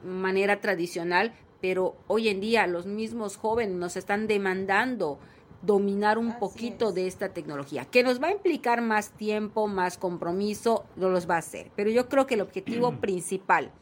manera 0.04 0.60
tradicional, 0.60 1.34
pero 1.60 1.96
hoy 2.06 2.28
en 2.28 2.40
día 2.40 2.66
los 2.66 2.86
mismos 2.86 3.36
jóvenes 3.36 3.76
nos 3.76 3.96
están 3.96 4.26
demandando 4.26 5.18
dominar 5.62 6.18
un 6.18 6.38
poquito 6.38 6.92
de 6.92 7.08
esta 7.08 7.30
tecnología, 7.30 7.84
que 7.84 8.04
nos 8.04 8.22
va 8.22 8.28
a 8.28 8.32
implicar 8.32 8.80
más 8.80 9.10
tiempo, 9.10 9.66
más 9.66 9.98
compromiso, 9.98 10.84
no 10.94 11.08
los 11.08 11.28
va 11.28 11.34
a 11.34 11.38
hacer. 11.38 11.72
Pero 11.74 11.90
yo 11.90 12.08
creo 12.08 12.26
que 12.26 12.34
el 12.34 12.42
objetivo 12.42 12.92
principal 13.00 13.72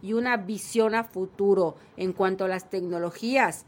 y 0.00 0.12
una 0.12 0.36
visión 0.36 0.94
a 0.94 1.02
futuro 1.02 1.76
en 1.96 2.12
cuanto 2.12 2.44
a 2.44 2.48
las 2.48 2.70
tecnologías 2.70 3.66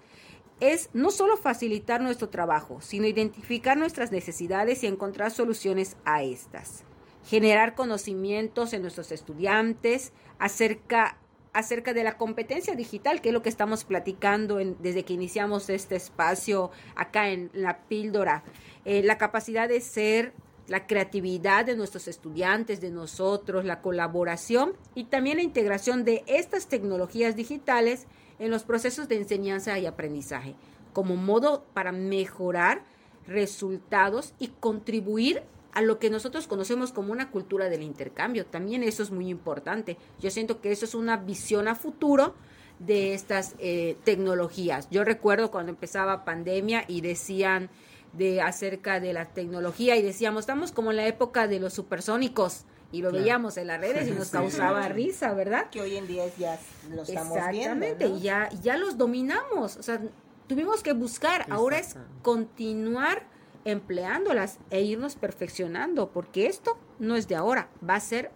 es 0.61 0.91
no 0.93 1.11
solo 1.11 1.37
facilitar 1.37 2.01
nuestro 2.01 2.29
trabajo, 2.29 2.81
sino 2.81 3.07
identificar 3.07 3.77
nuestras 3.77 4.13
necesidades 4.13 4.83
y 4.83 4.87
encontrar 4.87 5.31
soluciones 5.31 5.97
a 6.05 6.23
estas. 6.23 6.85
Generar 7.25 7.75
conocimientos 7.75 8.73
en 8.73 8.83
nuestros 8.83 9.13
estudiantes 9.13 10.13
acerca 10.39 11.19
acerca 11.53 11.95
de 11.95 12.05
la 12.05 12.19
competencia 12.19 12.75
digital, 12.75 13.23
que 13.23 13.31
es 13.31 13.33
lo 13.33 13.41
que 13.41 13.49
estamos 13.49 13.85
platicando 13.85 14.57
desde 14.57 15.05
que 15.05 15.15
iniciamos 15.15 15.71
este 15.71 15.97
espacio 15.97 16.71
acá 16.95 17.31
en 17.31 17.51
la 17.55 17.79
píldora. 17.89 18.45
Eh, 18.85 19.03
la 19.03 19.17
capacidad 19.17 19.67
de 19.67 19.81
ser, 19.81 20.35
la 20.69 20.87
creatividad 20.87 21.65
de 21.65 21.75
nuestros 21.75 22.09
estudiantes, 22.09 22.83
de 22.83 22.91
nosotros, 22.91 23.65
la 23.65 23.81
colaboración 23.81 24.75
y 24.95 25.05
también 25.05 25.39
la 25.39 25.45
integración 25.45 26.05
de 26.05 26.25
estas 26.27 26.67
tecnologías 26.67 27.37
digitales 27.37 28.07
en 28.39 28.51
los 28.51 28.65
procesos 28.65 29.09
de 29.09 29.17
enseñanza 29.17 29.79
y 29.79 29.87
aprendizaje, 29.87 30.55
como 30.93 31.17
modo 31.17 31.65
para 31.75 31.93
mejorar 31.93 32.85
resultados 33.27 34.35
y 34.39 34.49
contribuir 34.49 35.43
a 35.73 35.83
lo 35.83 35.99
que 35.99 36.09
nosotros 36.09 36.47
conocemos 36.47 36.93
como 36.93 37.13
una 37.13 37.31
cultura 37.31 37.69
del 37.69 37.83
intercambio. 37.83 38.47
También 38.47 38.83
eso 38.83 39.03
es 39.03 39.11
muy 39.11 39.29
importante. 39.29 39.99
Yo 40.21 40.31
siento 40.31 40.61
que 40.61 40.73
eso 40.73 40.87
es 40.87 40.95
una 40.95 41.19
visión 41.19 41.69
a 41.69 41.75
futuro 41.75 42.35
de 42.79 43.15
estas 43.15 43.55
eh, 43.59 43.97
tecnologías. 44.05 44.89
Yo 44.91 45.05
recuerdo 45.05 45.51
cuando 45.51 45.71
empezaba 45.71 46.25
pandemia 46.25 46.85
y 46.89 47.03
decían 47.03 47.69
de 48.15 48.41
acerca 48.41 49.01
de 49.01 49.13
la 49.13 49.27
tecnología 49.27 49.97
y 49.97 50.03
decíamos, 50.03 50.41
estamos 50.41 50.73
como 50.73 50.91
en 50.91 50.97
la 50.97 51.07
época 51.07 51.47
de 51.47 51.61
los 51.61 51.75
supersónicos 51.75 52.65
y 52.93 53.03
lo 53.03 53.13
veíamos 53.13 53.57
en 53.57 53.67
las 53.67 53.81
redes 53.81 54.09
y 54.09 54.11
nos 54.19 54.31
causaba 54.31 54.89
risa, 54.89 55.35
¿verdad? 55.35 55.71
Que 55.71 55.81
hoy 55.81 55.97
en 55.97 56.07
día 56.07 56.25
ya 56.39 56.59
lo 56.91 57.03
estamos 57.03 57.37
Exactamente, 57.37 58.07
y 58.07 58.21
ya, 58.21 58.49
ya 58.63 58.77
los 58.77 58.97
dominamos, 58.97 59.77
o 59.77 59.83
sea, 59.83 60.01
tuvimos 60.47 60.83
que 60.83 60.93
buscar, 60.93 61.47
ahora 61.51 61.79
es 61.79 61.97
continuar 62.23 63.25
empleándolas 63.65 64.59
e 64.71 64.83
irnos 64.83 65.17
perfeccionando, 65.17 66.11
porque 66.11 66.47
esto 66.47 66.79
no 66.99 67.17
es 67.17 67.27
de 67.27 67.35
ahora, 67.35 67.69
va 67.89 67.97
a 67.97 68.01
ser 68.01 68.31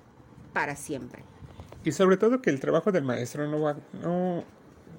para 0.52 0.74
siempre. 0.74 1.24
Y 1.84 1.92
sobre 1.92 2.16
todo 2.16 2.42
que 2.42 2.50
el 2.50 2.60
trabajo 2.60 2.92
del 2.92 3.04
maestro 3.04 3.48
no 3.48 3.60
va, 3.60 3.76
no, 4.02 4.44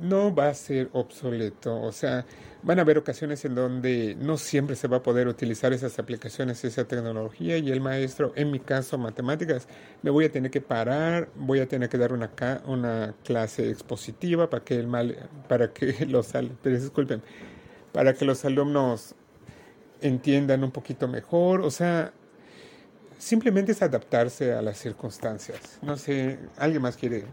no 0.02 0.34
va 0.34 0.50
a 0.50 0.54
ser 0.54 0.90
obsoleto, 0.94 1.80
o 1.80 1.92
sea, 1.92 2.26
van 2.64 2.80
a 2.80 2.82
haber 2.82 2.98
ocasiones 2.98 3.46
en 3.46 3.56
donde 3.56 4.16
no 4.20 4.38
siempre 4.38 4.76
se 4.76 4.88
va 4.88 4.98
a 4.98 5.04
poder 5.04 5.28
utilizar 5.28 5.74
esas 5.74 5.98
aplicaciones, 6.00 6.64
esa 6.64 6.86
tecnología. 6.86 7.58
Y 7.58 7.72
el 7.72 7.82
maestro, 7.82 8.34
en 8.36 8.52
mi 8.52 8.60
caso 8.60 8.98
matemáticas, 8.98 9.68
me 10.02 10.12
voy 10.12 10.26
a 10.26 10.32
tener 10.32 10.52
que 10.52 10.62
parar, 10.62 11.30
voy 11.36 11.60
a 11.60 11.68
tener 11.68 11.90
que 11.90 11.98
dar 11.98 12.14
una, 12.14 12.32
una 12.66 13.16
clase 13.24 13.70
expositiva 13.70 14.50
para 14.50 14.64
que 14.64 14.76
el 14.76 14.88
mal, 14.88 15.30
para 15.48 15.72
que 15.72 16.06
los 16.08 16.34
disculpen, 16.64 17.22
para 17.92 18.14
que 18.14 18.26
los 18.26 18.44
alumnos 18.46 19.16
entiendan 20.02 20.64
un 20.64 20.72
poquito 20.72 21.08
mejor, 21.08 21.62
o 21.62 21.70
sea, 21.70 22.12
simplemente 23.20 23.72
es 23.72 23.82
adaptarse 23.84 24.54
a 24.54 24.62
las 24.62 24.80
circunstancias. 24.80 25.78
No 25.84 25.96
sé, 25.96 26.40
¿alguien 26.58 26.82
más 26.82 26.98
quiere 26.98 27.26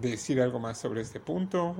decir 0.00 0.40
algo 0.40 0.58
más 0.58 0.78
sobre 0.78 1.00
este 1.00 1.20
punto? 1.20 1.74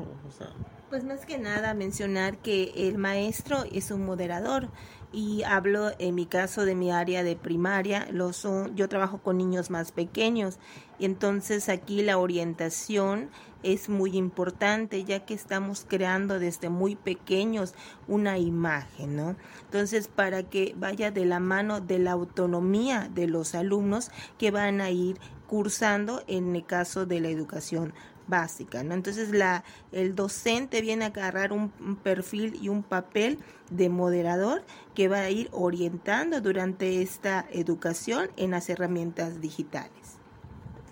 Pues 0.90 1.04
más 1.04 1.26
que 1.26 1.38
nada 1.38 1.74
mencionar 1.74 2.38
que 2.38 2.72
el 2.88 2.98
maestro 2.98 3.64
es 3.72 3.90
un 3.90 4.04
moderador 4.04 4.68
y 5.12 5.44
hablo 5.44 5.92
en 5.98 6.14
mi 6.14 6.26
caso 6.26 6.64
de 6.64 6.74
mi 6.74 6.90
área 6.90 7.22
de 7.22 7.36
primaria, 7.36 8.08
los 8.10 8.46
yo 8.74 8.88
trabajo 8.88 9.18
con 9.18 9.38
niños 9.38 9.70
más 9.70 9.92
pequeños 9.92 10.58
y 10.98 11.04
entonces 11.04 11.68
aquí 11.68 12.02
la 12.02 12.18
orientación 12.18 13.30
es 13.64 13.88
muy 13.88 14.16
importante 14.16 15.04
ya 15.04 15.24
que 15.24 15.34
estamos 15.34 15.86
creando 15.88 16.38
desde 16.38 16.68
muy 16.68 16.96
pequeños 16.96 17.74
una 18.06 18.38
imagen, 18.38 19.16
¿no? 19.16 19.36
Entonces, 19.62 20.06
para 20.06 20.42
que 20.42 20.74
vaya 20.76 21.10
de 21.10 21.24
la 21.24 21.40
mano 21.40 21.80
de 21.80 21.98
la 21.98 22.12
autonomía 22.12 23.08
de 23.12 23.26
los 23.26 23.54
alumnos 23.54 24.10
que 24.38 24.50
van 24.50 24.80
a 24.80 24.90
ir 24.90 25.18
cursando 25.46 26.22
en 26.26 26.54
el 26.54 26.64
caso 26.64 27.06
de 27.06 27.20
la 27.20 27.28
educación 27.28 27.92
básica, 28.26 28.82
¿no? 28.82 28.94
Entonces 28.94 29.30
la 29.30 29.64
el 29.92 30.14
docente 30.14 30.80
viene 30.80 31.04
a 31.04 31.08
agarrar 31.08 31.52
un, 31.52 31.72
un, 31.80 31.96
perfil 31.96 32.58
y 32.60 32.68
un 32.68 32.82
papel 32.82 33.38
de 33.70 33.88
moderador 33.88 34.64
que 34.94 35.08
va 35.08 35.20
a 35.20 35.30
ir 35.30 35.48
orientando 35.52 36.40
durante 36.40 37.02
esta 37.02 37.46
educación 37.52 38.30
en 38.36 38.52
las 38.52 38.70
herramientas 38.70 39.40
digitales. 39.40 40.18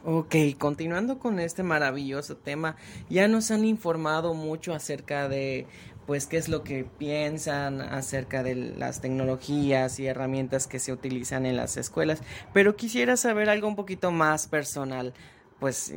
Ok, 0.05 0.35
continuando 0.59 1.21
con 1.21 1.39
este 1.39 1.63
maravilloso 1.63 2.37
tema, 2.37 2.75
ya 3.09 3.29
nos 3.29 3.53
han 3.53 3.65
informado 3.65 4.35
mucho 4.35 4.75
acerca 4.75 5.29
de 5.29 5.69
pues 6.07 6.27
qué 6.27 6.37
es 6.37 6.49
lo 6.49 6.63
que 6.65 6.85
piensan 6.85 7.81
acerca 7.81 8.43
de 8.43 8.55
las 8.55 9.01
tecnologías 9.01 9.99
y 9.99 10.07
herramientas 10.07 10.67
que 10.67 10.79
se 10.79 10.93
utilizan 10.93 11.47
en 11.47 11.57
las 11.57 11.77
escuelas, 11.77 12.23
pero 12.53 12.77
quisiera 12.77 13.17
saber 13.17 13.49
algo 13.49 13.69
un 13.69 13.77
poquito 13.77 14.11
más 14.11 14.49
personal, 14.49 15.15
pues 15.61 15.95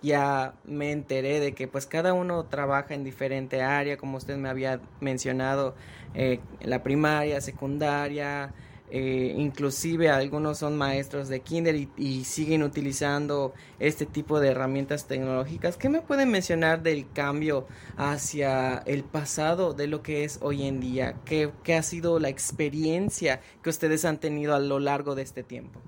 ya 0.00 0.54
me 0.64 0.92
enteré 0.92 1.40
de 1.40 1.54
que 1.54 1.66
pues 1.66 1.86
cada 1.86 2.12
uno 2.12 2.44
trabaja 2.44 2.94
en 2.94 3.04
diferente 3.04 3.62
área, 3.62 3.96
como 3.96 4.16
usted 4.16 4.36
me 4.36 4.48
había 4.48 4.80
mencionado, 5.00 5.74
eh, 6.14 6.40
la 6.60 6.82
primaria, 6.82 7.40
secundaria, 7.40 8.54
eh, 8.90 9.34
inclusive 9.36 10.08
algunos 10.08 10.58
son 10.58 10.76
maestros 10.76 11.28
de 11.28 11.40
kinder 11.40 11.74
y, 11.96 12.24
siguen 12.24 12.62
utilizando 12.62 13.54
este 13.78 14.06
tipo 14.06 14.40
de 14.40 14.48
herramientas 14.48 15.06
tecnológicas. 15.06 15.76
¿Qué 15.76 15.88
me 15.88 16.00
pueden 16.00 16.30
mencionar 16.30 16.82
del 16.82 17.10
cambio 17.12 17.66
hacia 17.96 18.78
el 18.86 19.04
pasado 19.04 19.74
de 19.74 19.86
lo 19.86 20.02
que 20.02 20.24
es 20.24 20.38
hoy 20.42 20.66
en 20.66 20.80
día? 20.80 21.16
¿Qué, 21.24 21.50
qué 21.62 21.74
ha 21.74 21.82
sido 21.82 22.18
la 22.18 22.28
experiencia 22.28 23.40
que 23.62 23.70
ustedes 23.70 24.04
han 24.04 24.18
tenido 24.18 24.54
a 24.54 24.60
lo 24.60 24.78
largo 24.78 25.14
de 25.14 25.22
este 25.22 25.42
tiempo? 25.42 25.80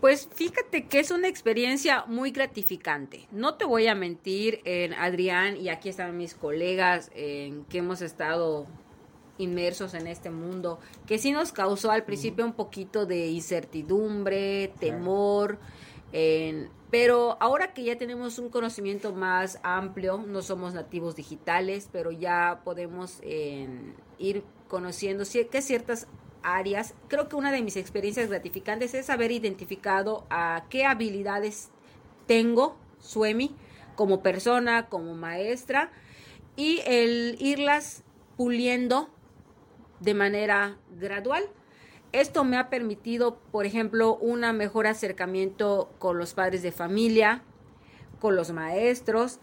Pues 0.00 0.28
fíjate 0.32 0.86
que 0.86 1.00
es 1.00 1.10
una 1.10 1.26
experiencia 1.26 2.04
muy 2.06 2.30
gratificante. 2.30 3.26
No 3.32 3.56
te 3.56 3.64
voy 3.64 3.88
a 3.88 3.96
mentir, 3.96 4.60
en 4.64 4.94
Adrián, 4.94 5.56
y 5.56 5.70
aquí 5.70 5.88
están 5.88 6.16
mis 6.16 6.34
colegas 6.34 7.10
que 7.10 7.64
hemos 7.72 8.00
estado 8.00 8.68
inmersos 9.38 9.94
en 9.94 10.06
este 10.06 10.30
mundo, 10.30 10.78
que 11.06 11.18
sí 11.18 11.32
nos 11.32 11.52
causó 11.52 11.90
al 11.90 12.04
principio 12.04 12.44
un 12.44 12.52
poquito 12.52 13.06
de 13.06 13.28
incertidumbre, 13.28 14.72
temor, 14.78 15.58
pero 16.90 17.36
ahora 17.40 17.74
que 17.74 17.84
ya 17.84 17.98
tenemos 17.98 18.38
un 18.38 18.48
conocimiento 18.48 19.12
más 19.12 19.60
amplio, 19.62 20.18
no 20.26 20.42
somos 20.42 20.74
nativos 20.74 21.16
digitales, 21.16 21.88
pero 21.92 22.10
ya 22.10 22.62
podemos 22.64 23.20
ir 24.18 24.42
conociendo 24.68 25.24
que 25.50 25.62
ciertas 25.62 26.06
áreas, 26.42 26.94
creo 27.08 27.28
que 27.28 27.36
una 27.36 27.52
de 27.52 27.62
mis 27.62 27.76
experiencias 27.76 28.28
gratificantes 28.28 28.94
es 28.94 29.10
haber 29.10 29.32
identificado 29.32 30.26
a 30.30 30.64
qué 30.70 30.84
habilidades 30.84 31.70
tengo, 32.26 32.76
Suemi, 33.00 33.54
como 33.96 34.22
persona, 34.22 34.88
como 34.88 35.14
maestra, 35.14 35.90
y 36.56 36.80
el 36.86 37.36
irlas 37.40 38.02
puliendo 38.36 39.10
de 40.00 40.14
manera 40.14 40.76
gradual. 40.98 41.44
Esto 42.12 42.44
me 42.44 42.56
ha 42.56 42.70
permitido, 42.70 43.38
por 43.52 43.66
ejemplo, 43.66 44.16
un 44.16 44.40
mejor 44.56 44.86
acercamiento 44.86 45.90
con 45.98 46.18
los 46.18 46.34
padres 46.34 46.62
de 46.62 46.72
familia, 46.72 47.42
con 48.20 48.34
los 48.34 48.50
maestros 48.50 49.40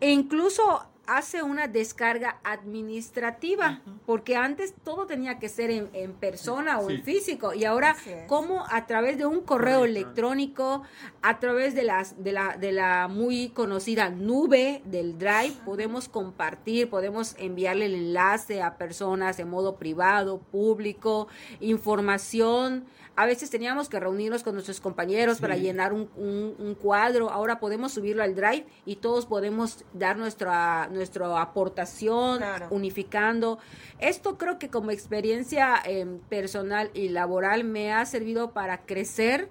e 0.00 0.10
incluso 0.10 0.89
hace 1.16 1.42
una 1.42 1.66
descarga 1.66 2.38
administrativa, 2.44 3.80
porque 4.06 4.36
antes 4.36 4.74
todo 4.84 5.06
tenía 5.06 5.38
que 5.38 5.48
ser 5.48 5.70
en, 5.70 6.12
persona 6.14 6.78
o 6.78 6.88
en 6.88 7.02
físico, 7.02 7.52
y 7.52 7.64
ahora 7.64 7.96
como 8.28 8.64
a 8.70 8.86
través 8.86 9.18
de 9.18 9.26
un 9.26 9.40
correo 9.40 9.84
electrónico, 9.84 10.82
a 11.22 11.40
través 11.40 11.74
de, 11.74 11.82
las, 11.82 12.22
de, 12.22 12.32
la, 12.32 12.56
de 12.56 12.72
la 12.72 13.08
muy 13.08 13.48
conocida 13.50 14.08
nube 14.10 14.82
del 14.84 15.18
Drive, 15.18 15.54
podemos 15.64 16.08
compartir, 16.08 16.88
podemos 16.88 17.34
enviarle 17.38 17.86
el 17.86 17.94
enlace 17.94 18.62
a 18.62 18.76
personas 18.76 19.36
de 19.36 19.44
modo 19.44 19.76
privado, 19.76 20.38
público, 20.38 21.26
información 21.58 22.86
a 23.16 23.26
veces 23.26 23.50
teníamos 23.50 23.88
que 23.88 24.00
reunirnos 24.00 24.42
con 24.42 24.54
nuestros 24.54 24.80
compañeros 24.80 25.40
para 25.40 25.56
llenar 25.56 25.92
un, 25.92 26.76
cuadro. 26.80 27.30
Ahora 27.30 27.60
podemos 27.60 27.92
subirlo 27.92 28.22
al 28.22 28.34
Drive 28.34 28.66
y 28.86 28.96
todos 28.96 29.26
podemos 29.26 29.84
dar 29.92 30.16
nuestra, 30.16 30.88
nuestra 30.88 31.40
aportación, 31.40 32.42
unificando. 32.70 33.58
Esto 33.98 34.38
creo 34.38 34.58
que 34.58 34.70
como 34.70 34.90
experiencia 34.90 35.74
em, 35.84 36.18
personal 36.28 36.90
y 36.94 37.08
laboral 37.08 37.64
me 37.64 37.92
ha 37.92 38.06
servido 38.06 38.52
para 38.52 38.86
crecer 38.86 39.50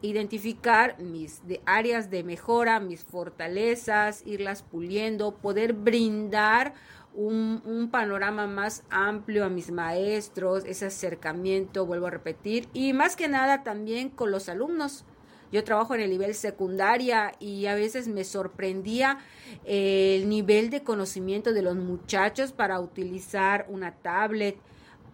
identificar 0.00 0.98
mis 1.00 1.42
áreas 1.66 2.10
de 2.10 2.22
mejora, 2.22 2.78
mis 2.80 3.02
fortalezas, 3.02 4.22
irlas 4.26 4.62
puliendo, 4.62 5.34
poder 5.34 5.72
brindar 5.72 6.74
un, 7.18 7.88
panorama 7.90 8.46
más 8.46 8.84
amplio 8.90 9.44
a 9.44 9.48
mis 9.48 9.72
maestros, 9.72 10.64
ese 10.64 10.86
acercamiento, 10.86 11.84
vuelvo 11.84 12.06
a 12.06 12.10
repetir, 12.10 12.68
y 12.72 12.92
más 12.92 13.16
que 13.16 13.28
nada 13.28 13.64
también 13.64 14.08
con 14.08 14.30
los 14.30 14.48
alumnos. 14.48 15.04
Yo 15.50 15.64
trabajo 15.64 15.94
en 15.94 16.02
el 16.02 16.10
nivel 16.10 16.34
secundaria 16.34 17.32
y 17.40 17.66
a 17.66 17.74
veces 17.74 18.06
me 18.06 18.22
sorprendía 18.22 19.18
el 19.64 20.28
nivel 20.28 20.70
de 20.70 20.82
conocimiento 20.82 21.52
de 21.52 21.62
los 21.62 21.74
muchachos 21.74 22.52
para 22.52 22.78
utilizar 22.80 23.66
una 23.68 23.92
tablet, 23.92 24.56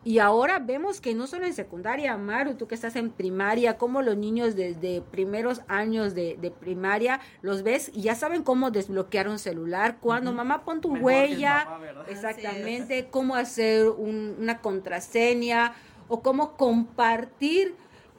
y 0.04 0.18
ahora 0.18 0.58
vemos 0.58 1.00
que 1.00 1.14
no 1.14 1.26
solo 1.26 1.46
en 1.46 1.54
secundaria, 1.54 2.14
Maru, 2.18 2.56
tú 2.56 2.66
que 2.68 2.74
estás 2.74 2.94
en 2.94 3.10
primaria, 3.10 3.78
como 3.78 4.02
los 4.02 4.18
niños 4.18 4.54
desde 4.54 5.00
primeros 5.00 5.62
años 5.66 6.14
de, 6.14 6.52
primaria 6.60 7.20
los 7.40 7.62
ves 7.62 7.90
y 7.94 8.02
ya 8.02 8.14
saben 8.14 8.42
cómo 8.42 8.70
desbloquear 8.70 9.28
un 9.28 9.38
celular, 9.38 9.96
cuando 10.00 10.32
mamá 10.32 10.64
pon 10.64 10.82
tu 10.82 10.94
huella, 10.94 11.66
exactamente, 12.06 13.08
cómo 13.10 13.34
hacer 13.34 13.88
una 13.88 14.60
contraseña 14.60 15.74
o 16.08 16.20
cómo 16.20 16.58
compartir 16.58 17.74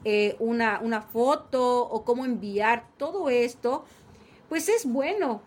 eh, 0.05 0.35
una, 0.39 0.79
una 0.79 1.03
foto 1.03 1.87
o 1.87 2.03
cómo 2.03 2.25
enviar 2.25 2.87
todo 2.97 3.29
esto, 3.29 3.85
pues 4.49 4.69
es 4.69 4.85
bueno. 4.85 5.41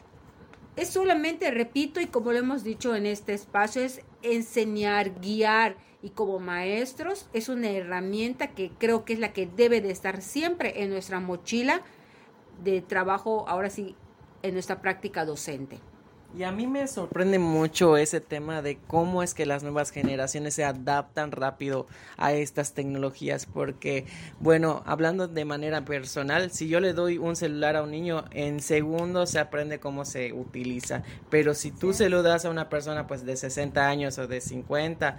Es 0.76 0.90
solamente, 0.90 1.50
repito, 1.50 2.00
y 2.00 2.06
como 2.06 2.30
lo 2.30 2.38
hemos 2.38 2.62
dicho 2.62 2.94
en 2.94 3.06
este 3.06 3.34
espacio, 3.34 3.82
es 3.82 4.02
enseñar, 4.22 5.20
guiar 5.20 5.87
y 6.02 6.10
como 6.10 6.38
maestros 6.38 7.26
es 7.32 7.48
una 7.48 7.70
herramienta 7.70 8.48
que 8.48 8.70
creo 8.78 9.04
que 9.04 9.14
es 9.14 9.18
la 9.18 9.32
que 9.32 9.46
debe 9.46 9.80
de 9.80 9.90
estar 9.90 10.22
siempre 10.22 10.82
en 10.82 10.90
nuestra 10.90 11.20
mochila 11.20 11.82
de 12.62 12.82
trabajo, 12.82 13.44
ahora 13.48 13.70
sí, 13.70 13.96
en 14.42 14.54
nuestra 14.54 14.80
práctica 14.80 15.24
docente. 15.24 15.80
Y 16.36 16.42
a 16.42 16.52
mí 16.52 16.66
me 16.66 16.86
sorprende 16.86 17.38
mucho 17.38 17.96
ese 17.96 18.20
tema 18.20 18.60
de 18.60 18.78
cómo 18.86 19.22
es 19.22 19.32
que 19.32 19.46
las 19.46 19.62
nuevas 19.62 19.90
generaciones 19.90 20.52
se 20.52 20.62
adaptan 20.62 21.32
rápido 21.32 21.86
a 22.18 22.34
estas 22.34 22.74
tecnologías, 22.74 23.46
porque, 23.46 24.04
bueno, 24.38 24.82
hablando 24.84 25.26
de 25.26 25.46
manera 25.46 25.86
personal, 25.86 26.50
si 26.50 26.68
yo 26.68 26.80
le 26.80 26.92
doy 26.92 27.16
un 27.16 27.34
celular 27.34 27.76
a 27.76 27.82
un 27.82 27.92
niño, 27.92 28.26
en 28.32 28.60
segundos 28.60 29.30
se 29.30 29.38
aprende 29.38 29.80
cómo 29.80 30.04
se 30.04 30.34
utiliza, 30.34 31.02
pero 31.30 31.54
si 31.54 31.70
tú 31.70 31.94
se 31.94 32.10
lo 32.10 32.22
das 32.22 32.44
a 32.44 32.50
una 32.50 32.68
persona 32.68 33.06
pues 33.06 33.24
de 33.24 33.34
60 33.34 33.88
años 33.88 34.18
o 34.18 34.26
de 34.26 34.42
50, 34.42 35.16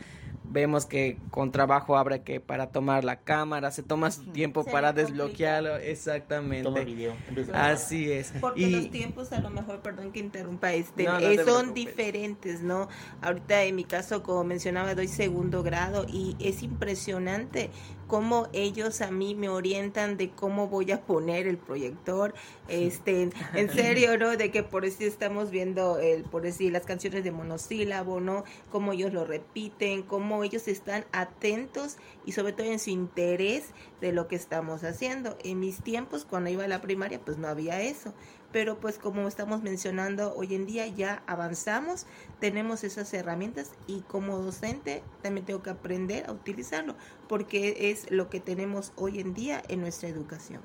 vemos 0.50 0.86
que 0.86 1.18
con 1.32 1.52
trabajo 1.52 1.98
habrá 1.98 2.24
que 2.24 2.40
para 2.40 2.72
tomar 2.72 3.04
la 3.04 3.20
cámara, 3.20 3.72
se 3.72 3.84
toma 3.84 4.12
su 4.12 4.26
tiempo 4.26 4.64
para 4.66 4.94
desbloquearlo, 4.94 5.78
exactamente. 5.78 7.14
Así 7.54 8.12
es. 8.12 8.34
Porque 8.42 8.68
los 8.68 8.90
tiempos 8.90 9.32
a 9.32 9.40
lo 9.40 9.50
mejor, 9.50 9.82
perdón 9.82 10.12
que 10.12 10.20
interrumpa, 10.20 10.74
este, 10.74 11.04
eh, 11.04 11.44
son 11.46 11.74
diferentes, 11.74 12.62
¿no? 12.62 12.90
Ahorita 13.22 13.64
en 13.64 13.76
mi 13.76 13.84
caso, 13.84 14.24
como 14.24 14.44
mencionaba, 14.44 14.96
doy 14.96 15.08
segundo 15.08 15.64
grado 15.64 16.06
y 16.08 16.36
es 16.40 16.64
impresionante 16.64 17.70
cómo 18.10 18.48
ellos 18.54 19.02
a 19.02 19.12
mí 19.12 19.36
me 19.36 19.50
orientan 19.50 20.18
de 20.18 20.32
cómo 20.32 20.68
voy 20.68 20.92
a 20.92 21.02
poner 21.02 21.46
el 21.46 21.58
proyector, 21.58 22.34
este, 22.68 23.30
en 23.54 23.70
serio, 23.74 24.18
¿no? 24.18 24.36
De 24.36 24.50
que 24.50 24.64
por 24.64 24.84
eso 24.84 25.04
estamos 25.04 25.52
viendo 25.52 26.00
el, 26.00 26.24
por 26.24 26.42
decir, 26.42 26.74
las 26.74 26.86
canciones 26.86 27.24
de 27.24 27.32
monosílabo, 27.32 28.20
¿no? 28.20 28.44
Cómo 28.72 28.94
ellos 28.94 29.14
lo 29.14 29.26
repiten, 29.26 30.02
cómo 30.02 30.44
ellos 30.44 30.68
están 30.68 31.06
atentos 31.12 31.98
y 32.26 32.32
sobre 32.32 32.52
todo 32.54 32.66
en 32.66 32.80
su 32.80 32.90
interés 32.90 33.66
de 34.02 34.12
lo 34.12 34.28
que 34.28 34.36
estamos 34.36 34.84
haciendo. 34.84 35.38
En 35.44 35.60
mis 35.60 35.84
tiempos, 35.84 36.26
cuando 36.26 36.50
iba 36.50 36.64
a 36.64 36.68
la 36.68 36.82
primaria, 36.82 37.22
pues 37.24 37.38
no 37.38 37.48
había 37.48 37.80
eso 37.84 38.14
pero 38.52 38.80
pues 38.80 38.98
como 38.98 39.28
estamos 39.28 39.62
mencionando 39.62 40.34
hoy 40.36 40.56
en 40.56 40.66
día 40.66 40.88
ya 40.88 41.24
avanzamos, 41.28 42.06
tenemos 42.40 42.84
esas 42.84 43.14
herramientas 43.14 43.72
y 43.88 44.02
como 44.02 44.40
docente 44.40 45.04
también 45.22 45.46
tengo 45.46 45.62
que 45.62 45.70
aprender 45.70 46.28
a 46.28 46.32
utilizarlo 46.32 46.96
porque 47.28 47.92
es 47.92 48.10
lo 48.12 48.30
que 48.30 48.40
tenemos 48.40 48.92
hoy 48.96 49.20
en 49.20 49.34
día 49.34 49.62
en 49.68 49.82
nuestra 49.82 50.10
educación. 50.10 50.62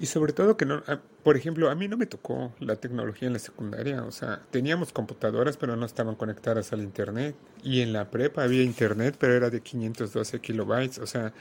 Y 0.00 0.06
sobre 0.06 0.32
todo 0.32 0.56
que 0.56 0.64
no, 0.64 0.82
ah, 0.86 0.98
por 1.22 1.36
ejemplo, 1.36 1.68
a 1.68 1.74
mí 1.74 1.86
no 1.86 1.98
me 1.98 2.06
tocó 2.06 2.54
la 2.58 2.76
tecnología 2.76 3.26
en 3.26 3.34
la 3.34 3.38
secundaria, 3.38 4.02
o 4.02 4.10
sea, 4.10 4.40
teníamos 4.50 4.94
computadoras 4.94 5.58
pero 5.58 5.76
no 5.76 5.84
estaban 5.84 6.14
conectadas 6.14 6.72
al 6.72 6.80
internet 6.80 7.36
y 7.62 7.82
en 7.82 7.92
la 7.92 8.10
prepa 8.10 8.44
había 8.44 8.62
internet 8.62 9.16
pero 9.20 9.34
era 9.34 9.50
de 9.50 9.60
512 9.60 10.40
kilobytes, 10.40 10.98
o 11.00 11.06
sea, 11.06 11.34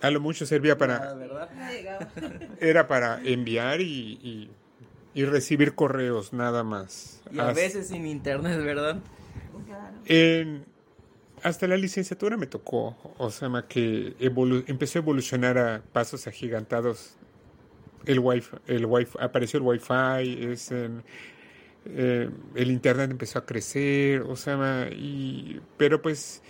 a 0.00 0.10
lo 0.10 0.20
mucho 0.20 0.46
servía 0.46 0.78
para... 0.78 1.12
Ah, 1.12 2.00
era 2.60 2.88
para 2.88 3.20
enviar 3.22 3.82
y, 3.82 4.18
y, 4.22 4.50
recibir 5.22 5.74
correos 5.74 6.32
nada 6.32 6.64
más. 6.64 7.22
Y 7.30 7.38
a 7.38 7.52
veces 7.52 7.88
sin 7.88 8.06
internet, 8.06 8.58
¿verdad? 8.64 9.00
En, 10.06 10.64
hasta 11.42 11.68
la 11.68 11.76
licenciatura 11.76 12.36
me 12.36 12.46
tocó, 12.46 12.96
o 13.18 13.30
sea, 13.30 13.48
que 13.68 14.16
empezó 14.18 14.98
a 14.98 15.02
evolucionar 15.02 15.58
a 15.58 15.82
pasos 15.92 16.26
agigantados. 16.26 17.16
El 18.06 18.18
wifi, 18.18 18.56
el 18.66 18.86
wifi 18.86 19.16
apareció 19.20 19.58
el 19.58 19.64
wifi, 19.64 20.44
es, 20.50 20.72
eh, 20.72 22.30
el 22.54 22.70
internet 22.70 23.10
empezó 23.10 23.38
a 23.38 23.46
crecer, 23.46 24.22
o 24.22 24.36
sea, 24.36 24.88
y, 24.90 25.60
pero 25.76 26.02
pues 26.02 26.42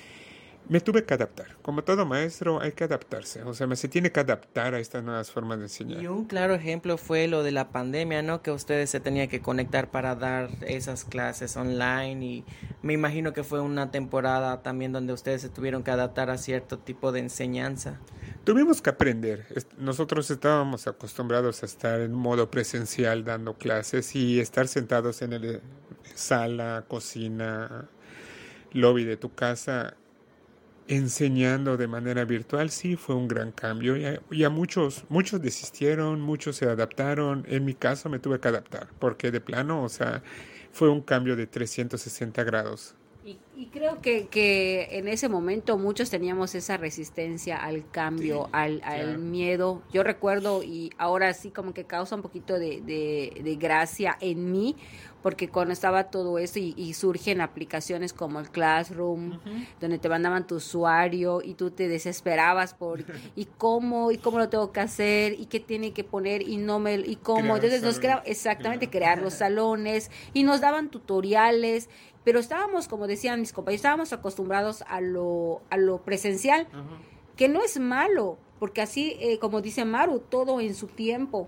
me 0.69 0.81
tuve 0.81 1.05
que 1.05 1.15
adaptar. 1.15 1.57
Como 1.63 1.85
todo 1.85 2.07
maestro, 2.07 2.61
hay 2.61 2.73
que 2.73 2.85
adaptarse. 2.85 3.43
O 3.43 3.55
sea, 3.55 3.75
se 3.77 3.89
tiene 3.89 4.11
que 4.13 4.21
adaptar 4.21 4.75
a 4.75 4.79
estas 4.79 5.05
nuevas 5.05 5.31
formas 5.31 5.59
de 5.59 5.65
enseñar. 5.65 6.03
Y 6.03 6.07
un 6.07 6.25
claro 6.25 6.55
ejemplo 6.55 6.97
fue 6.97 7.29
lo 7.29 7.43
de 7.43 7.53
la 7.53 7.69
pandemia, 7.71 8.23
¿no? 8.23 8.43
Que 8.43 8.51
ustedes 8.51 8.91
se 8.91 9.01
tenían 9.01 9.29
que 9.29 9.41
conectar 9.41 9.91
para 9.91 10.15
dar 10.15 10.49
esas 10.67 11.05
clases 11.05 11.57
online 11.57 12.25
y 12.25 12.45
me 12.83 12.93
imagino 12.95 13.33
que 13.33 13.45
fue 13.45 13.61
una 13.61 13.91
temporada 13.91 14.63
también 14.63 14.93
donde 14.93 15.13
ustedes 15.13 15.43
se 15.43 15.49
tuvieron 15.49 15.83
que 15.83 15.91
adaptar 15.91 16.31
a 16.31 16.39
cierto 16.39 16.79
tipo 16.79 17.13
de 17.13 17.21
enseñanza. 17.21 18.01
Tuvimos 18.45 18.81
que 18.81 18.91
aprender. 18.91 19.47
Nosotros 19.79 20.31
estábamos 20.31 20.87
acostumbrados 20.87 21.63
a 21.63 21.67
estar 21.67 22.01
en 22.01 22.13
modo 22.13 22.51
presencial 22.51 23.25
dando 23.25 23.55
clases 23.55 24.15
y 24.15 24.41
estar 24.41 24.69
sentados 24.69 25.23
en 25.23 25.31
la 25.31 25.61
sala, 26.15 26.85
cocina, 26.89 27.89
lobby 28.73 29.05
de 29.05 29.17
tu 29.17 29.35
casa 29.35 29.97
enseñando 30.89 31.77
de 31.77 31.87
manera 31.87 32.25
virtual 32.25 32.71
sí 32.71 32.97
fue 32.97 33.15
un 33.15 33.29
gran 33.29 33.53
cambio. 33.53 33.97
Y 34.31 34.45
a, 34.45 34.51
muchos 34.51 35.05
muchos 35.09 35.41
desistieron 35.41 36.21
muchos 36.21 36.57
se 36.57 36.67
adaptaron. 36.67 37.45
En 37.49 37.65
mi 37.65 37.75
caso 37.75 38.09
me 38.09 38.19
tuve 38.19 38.41
que 38.41 38.49
adaptar 38.49 38.89
porque 38.99 39.31
de 39.31 39.41
plano 39.41 39.83
o 39.83 39.89
sea 39.89 40.23
fue 40.73 40.89
un 40.91 41.01
cambio 41.01 41.37
de 41.37 41.47
360 41.47 42.43
grados 42.45 42.95
creo 43.71 44.01
que, 44.01 44.27
que, 44.27 44.89
en 44.99 45.07
ese 45.07 45.29
momento 45.29 45.79
muchos 45.79 46.11
teníamos 46.11 46.55
esa 46.55 46.77
resistencia 46.77 47.57
al 47.57 47.89
cambio, 47.89 48.49
al, 48.53 48.81
al 48.85 49.19
miedo. 49.19 49.83
Yo 49.93 50.03
recuerdo, 50.03 50.63
y 50.63 50.91
ahora 50.99 51.33
sí 51.35 51.51
como 51.51 51.73
que 51.73 51.85
causa 51.85 52.17
un 52.17 52.23
poquito 52.23 52.59
de, 52.59 52.81
de, 52.81 53.57
gracia 53.57 54.17
en 54.21 54.51
mí, 54.51 54.77
porque 55.23 55.49
cuando 55.49 55.73
estaba 55.73 56.11
todo 56.11 56.39
eso 56.39 56.59
y, 56.59 56.95
surgen 56.95 57.41
aplicaciones 57.41 58.13
como 58.13 58.41
el 58.41 58.51
Classroom, 58.51 59.39
donde 59.81 59.99
te 59.99 60.09
mandaban 60.09 60.47
tu 60.47 60.57
usuario 60.57 61.41
y 61.43 61.55
tú 61.55 61.71
te 61.71 61.89
desesperabas 61.89 62.75
por 62.75 63.05
y 63.37 63.45
cómo 63.45 64.11
y 64.11 64.19
cómo 64.19 64.39
lo 64.39 64.49
tengo 64.49 64.73
que 64.73 64.81
hacer 64.81 65.35
y 65.39 65.47
qué 65.47 65.61
tiene 65.61 65.93
que 65.93 66.03
poner 66.03 66.43
y 66.43 66.57
no 66.57 66.81
me 66.81 66.95
y 66.97 67.17
cómo. 67.17 67.55
Entonces 67.55 67.83
nos 67.83 68.01
creaba 68.01 68.23
exactamente 68.27 68.91
crear 68.91 69.23
los 69.23 69.35
salones 69.45 70.11
y 70.33 70.43
nos 70.43 70.61
daban 70.61 70.91
tutoriales 70.91 71.89
pero 72.25 72.41
estábamos, 72.41 72.89
como 72.89 73.07
decían 73.07 73.44
mis 73.45 73.53
compañeros, 73.53 73.81
estábamos 73.81 74.13
acostumbrados 74.15 74.83
a 74.89 75.03
lo, 75.03 75.61
a 75.69 75.77
lo 75.77 75.99
presencial, 75.99 76.67
que 77.37 77.49
no 77.49 77.63
es 77.63 77.79
malo, 77.79 78.39
porque 78.59 78.81
así, 78.81 79.17
eh, 79.21 79.39
como 79.39 79.61
dice 79.61 79.85
Maru, 79.85 80.21
todo 80.21 80.61
en 80.61 80.75
su 80.75 80.87
tiempo 80.87 81.47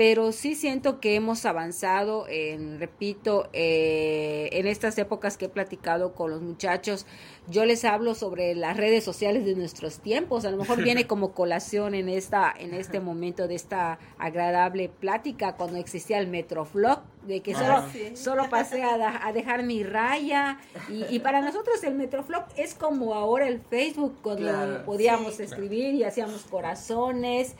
pero 0.00 0.32
sí 0.32 0.54
siento 0.54 0.98
que 0.98 1.14
hemos 1.14 1.44
avanzado 1.44 2.26
en, 2.26 2.80
repito, 2.80 3.50
eh, 3.52 4.48
en 4.52 4.66
estas 4.66 4.96
épocas 4.96 5.36
que 5.36 5.44
he 5.44 5.48
platicado 5.50 6.14
con 6.14 6.30
los 6.30 6.40
muchachos, 6.40 7.04
yo 7.48 7.66
les 7.66 7.84
hablo 7.84 8.14
sobre 8.14 8.54
las 8.54 8.78
redes 8.78 9.04
sociales 9.04 9.44
de 9.44 9.54
nuestros 9.54 10.00
tiempos, 10.00 10.46
a 10.46 10.50
lo 10.52 10.56
mejor 10.56 10.82
viene 10.82 11.06
como 11.06 11.34
colación 11.34 11.94
en 11.94 12.08
esta, 12.08 12.50
en 12.58 12.72
este 12.72 12.98
momento 12.98 13.46
de 13.46 13.56
esta 13.56 13.98
agradable 14.16 14.88
plática 14.88 15.56
cuando 15.56 15.76
existía 15.76 16.18
el 16.18 16.28
Metroflog, 16.28 17.02
de 17.26 17.42
que 17.42 17.52
solo, 17.52 17.84
solo 18.14 18.48
pasé 18.48 18.82
a, 18.82 19.30
dejar 19.34 19.64
mi 19.64 19.82
raya. 19.82 20.60
Y, 20.88 21.18
para 21.18 21.42
nosotros 21.42 21.84
el 21.84 21.94
Metroflog 21.94 22.44
es 22.56 22.72
como 22.72 23.12
ahora 23.12 23.46
el 23.46 23.60
Facebook 23.60 24.16
cuando 24.22 24.82
podíamos 24.86 25.40
escribir 25.40 25.94
y 25.94 26.04
hacíamos 26.04 26.44
corazones. 26.44 27.54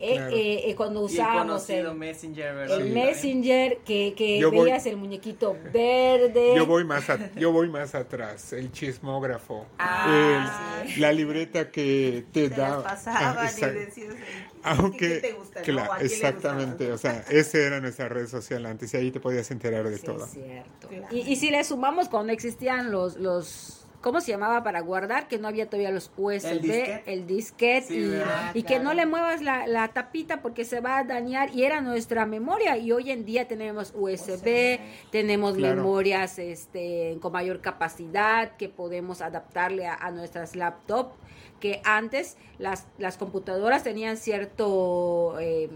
Eh, 0.00 0.16
eh, 0.16 0.70
eh, 0.70 0.74
cuando 0.74 1.02
usábamos 1.02 1.70
el, 1.70 1.94
Messenger, 1.94 2.68
el 2.68 2.92
Messenger 2.92 3.78
que, 3.78 4.12
que 4.16 4.44
veías 4.44 4.84
el 4.86 4.96
muñequito 4.96 5.56
verde. 5.72 6.54
Yo 6.56 6.66
voy 6.66 6.84
más 6.84 7.06
yo 7.36 7.52
voy 7.52 7.68
más 7.68 7.94
atrás, 7.94 8.52
el 8.52 8.72
chismógrafo, 8.72 9.66
ah, 9.78 10.82
la 10.98 11.12
libreta 11.12 11.70
que 11.70 12.24
te, 12.32 12.48
da. 12.48 12.82
Ah, 13.06 13.48
aunque 14.64 15.20
¿qué 15.62 15.72
te 15.72 16.04
exactamente, 16.04 16.90
o 16.90 16.98
sea, 16.98 17.24
esa 17.30 17.58
era 17.58 17.80
nuestra 17.80 18.08
red 18.08 18.26
social 18.26 18.66
antes 18.66 18.92
y 18.94 18.96
ahí 18.96 19.10
te 19.10 19.20
podías 19.20 19.50
enterar 19.52 19.88
de 19.88 19.98
todo. 19.98 20.26
cierto. 20.26 20.88
Y, 21.12 21.20
y 21.20 21.36
si 21.36 21.50
le 21.50 21.62
sumamos 21.62 22.08
cuando 22.08 22.32
existían 22.32 22.90
los 22.90 23.16
los 23.16 23.83
¿cómo 24.04 24.20
se 24.20 24.32
llamaba 24.32 24.62
para 24.62 24.82
guardar? 24.82 25.28
Que 25.28 25.38
no 25.38 25.48
había 25.48 25.64
todavía 25.64 25.90
los 25.90 26.10
USB, 26.14 27.00
el 27.06 27.26
disquete, 27.26 28.22
y, 28.52 28.62
que 28.62 28.78
no 28.78 28.92
le 28.92 29.06
muevas 29.06 29.40
la, 29.40 29.90
tapita 29.94 30.42
porque 30.42 30.66
se 30.66 30.80
va 30.80 30.98
a 30.98 31.04
dañar 31.04 31.54
y 31.54 31.64
era 31.64 31.80
nuestra 31.80 32.26
memoria. 32.26 32.76
Y 32.76 32.92
hoy 32.92 33.10
en 33.10 33.24
día 33.24 33.48
tenemos 33.48 33.94
USB, 33.96 34.78
tenemos 35.10 35.56
memorias 35.56 36.38
este, 36.38 37.16
con 37.22 37.32
mayor 37.32 37.62
capacidad 37.62 38.58
que 38.58 38.68
podemos 38.68 39.22
adaptarle 39.22 39.86
a, 39.86 40.10
nuestras 40.10 40.54
laptops 40.54 41.14
que 41.58 41.80
antes 41.84 42.36
las, 42.58 42.86
las 42.98 43.16
computadoras 43.16 43.84
tenían 43.84 44.18
cierto 44.18 45.40
eh, 45.40 45.70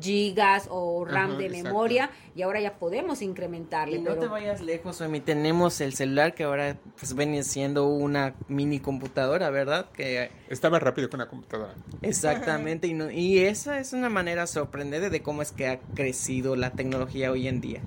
gigas 0.00 0.68
o 0.70 1.04
RAM 1.04 1.38
de 1.38 1.48
memoria 1.50 2.10
y 2.34 2.42
ahora 2.42 2.60
ya 2.60 2.74
podemos 2.78 3.22
incrementarle. 3.22 3.96
Y 3.96 4.00
no 4.00 4.14
te 4.16 4.26
vayas 4.26 4.60
lejos, 4.60 5.00
Omi, 5.00 5.20
tenemos 5.20 5.80
el 5.80 5.94
celular 5.94 6.34
que 6.34 6.44
ahora 6.44 6.78
pues 6.98 7.14
viene 7.14 7.42
siendo 7.42 7.86
una 7.86 8.34
mini 8.48 8.80
computadora, 8.80 9.50
¿verdad? 9.50 9.90
Que 9.92 10.30
está 10.48 10.70
más 10.70 10.82
rápido 10.82 11.08
que 11.08 11.16
una 11.16 11.28
computadora. 11.28 11.74
Exactamente, 12.00 12.86
y, 12.86 13.00
y 13.12 13.38
esa 13.40 13.78
es 13.78 13.92
una 13.92 14.08
manera 14.08 14.46
sorprendente 14.46 15.10
de 15.10 15.22
cómo 15.22 15.42
es 15.42 15.52
que 15.52 15.68
ha 15.68 15.80
crecido 15.80 16.56
la 16.56 16.70
tecnología 16.70 17.30
hoy 17.30 17.48
en 17.48 17.60
día. 17.60 17.80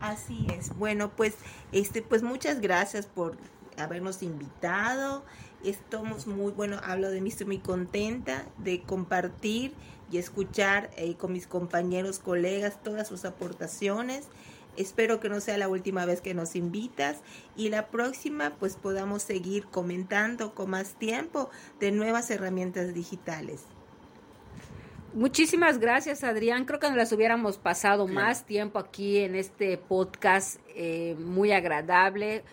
Así 0.00 0.46
es. 0.58 0.76
Bueno, 0.76 1.12
pues 1.16 1.34
este 1.70 2.02
pues 2.02 2.22
muchas 2.22 2.60
gracias 2.60 3.06
por 3.06 3.36
habernos 3.78 4.22
invitado. 4.22 5.24
Estamos 5.64 6.26
muy, 6.26 6.52
bueno, 6.52 6.80
hablo 6.82 7.08
de 7.10 7.20
mí, 7.20 7.28
estoy 7.28 7.46
muy 7.46 7.58
contenta 7.58 8.46
de 8.58 8.82
compartir 8.82 9.72
y 10.12 10.18
escuchar 10.18 10.90
eh, 10.96 11.14
con 11.14 11.32
mis 11.32 11.46
compañeros, 11.46 12.18
colegas, 12.18 12.82
todas 12.82 13.08
sus 13.08 13.24
aportaciones. 13.24 14.28
Espero 14.76 15.20
que 15.20 15.28
no 15.28 15.40
sea 15.40 15.58
la 15.58 15.68
última 15.68 16.04
vez 16.04 16.20
que 16.20 16.34
nos 16.34 16.54
invitas 16.54 17.18
y 17.56 17.70
la 17.70 17.88
próxima 17.88 18.52
pues 18.58 18.76
podamos 18.76 19.22
seguir 19.22 19.66
comentando 19.66 20.54
con 20.54 20.70
más 20.70 20.94
tiempo 20.94 21.50
de 21.80 21.92
nuevas 21.92 22.30
herramientas 22.30 22.94
digitales. 22.94 23.64
Muchísimas 25.14 25.78
gracias 25.78 26.24
Adrián, 26.24 26.64
creo 26.64 26.80
que 26.80 26.88
nos 26.88 26.96
las 26.96 27.12
hubiéramos 27.12 27.58
pasado 27.58 28.06
más 28.06 28.46
tiempo 28.46 28.78
aquí 28.78 29.18
en 29.18 29.34
este 29.34 29.76
podcast 29.76 30.58
eh, 30.74 31.16
muy 31.18 31.52
agradable. 31.52 32.44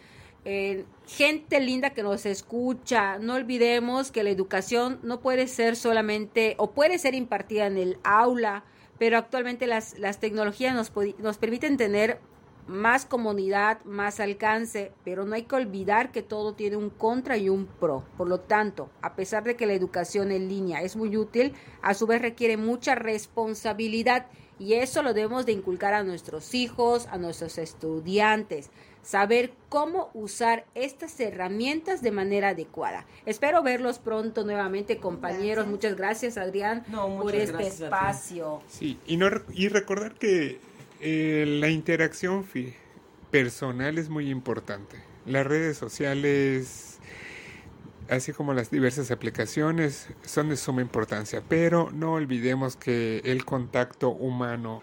Eh, 0.52 0.84
gente 1.06 1.60
linda 1.60 1.92
que 1.92 2.02
nos 2.02 2.26
escucha, 2.26 3.20
no 3.20 3.36
olvidemos 3.36 4.12
que 4.12 4.24
la 4.24 4.32
educación 4.32 5.00
no 5.04 5.20
puede 5.20 5.46
ser 5.46 5.76
solamente 5.76 6.56
o 6.58 6.72
puede 6.72 6.98
ser 6.98 7.14
impartida 7.14 7.68
en 7.68 7.78
el 7.78 8.00
aula, 8.04 8.64
pero 8.98 9.20
actualmente 9.20 9.68
las, 9.68 10.00
las 10.00 10.20
tecnologías 10.20 10.74
nos, 10.74 10.92
nos 11.20 11.38
permiten 11.38 11.78
tener 11.78 12.20
más 12.69 13.05
comunidad, 13.05 13.84
más 13.84 14.19
alcance, 14.19 14.91
pero 15.03 15.25
no 15.25 15.36
hay 15.36 15.43
que 15.43 15.55
olvidar 15.55 16.12
que 16.12 16.21
todo 16.21 16.53
tiene 16.53 16.77
un 16.77 16.89
contra 16.89 17.36
y 17.36 17.49
un 17.49 17.65
pro. 17.65 18.05
Por 18.15 18.29
lo 18.29 18.39
tanto, 18.39 18.89
a 19.01 19.15
pesar 19.15 19.43
de 19.43 19.55
que 19.55 19.65
la 19.65 19.73
educación 19.73 20.32
en 20.32 20.47
línea 20.47 20.82
es 20.82 20.95
muy 20.95 21.17
útil, 21.17 21.53
a 21.82 21.93
su 21.93 22.05
vez 22.05 22.21
requiere 22.21 22.58
mucha 22.58 22.95
responsabilidad 22.95 24.27
y 24.60 24.73
eso 24.73 25.01
lo 25.01 25.13
debemos 25.13 25.45
de 25.45 25.53
inculcar 25.53 25.93
a 25.93 26.03
nuestros 26.03 26.53
hijos, 26.53 27.08
a 27.08 27.17
nuestros 27.17 27.58
estudiantes 27.58 28.69
saber 29.01 29.53
cómo 29.69 30.10
usar 30.13 30.65
estas 30.75 31.19
herramientas 31.19 32.01
de 32.01 32.12
manera 32.12 32.49
adecuada. 32.49 33.05
Espero 33.25 33.63
verlos 33.63 33.97
pronto 33.99 34.43
nuevamente, 34.43 34.97
compañeros. 34.97 35.67
Muchas 35.67 35.95
gracias, 35.95 36.38
Adrián, 36.38 36.84
por 36.91 37.34
este 37.34 37.67
espacio. 37.67 38.62
Sí, 38.67 38.99
y, 39.08 39.17
no, 39.17 39.29
y 39.53 39.69
recordar 39.69 40.13
que 40.13 40.60
eh, 41.02 41.46
la 41.48 41.70
interacción 41.70 42.46
personal 43.32 43.98
es 43.98 44.10
muy 44.10 44.30
importante. 44.30 44.98
Las 45.26 45.46
redes 45.46 45.78
sociales, 45.78 47.00
así 48.10 48.34
como 48.34 48.54
las 48.54 48.72
diversas 48.72 49.12
aplicaciones, 49.12 50.08
son 50.26 50.50
de 50.50 50.58
suma 50.58 50.82
importancia, 50.82 51.44
pero 51.48 51.92
no 51.92 52.14
olvidemos 52.14 52.76
que 52.76 53.22
el 53.26 53.46
contacto 53.46 54.10
humano 54.10 54.82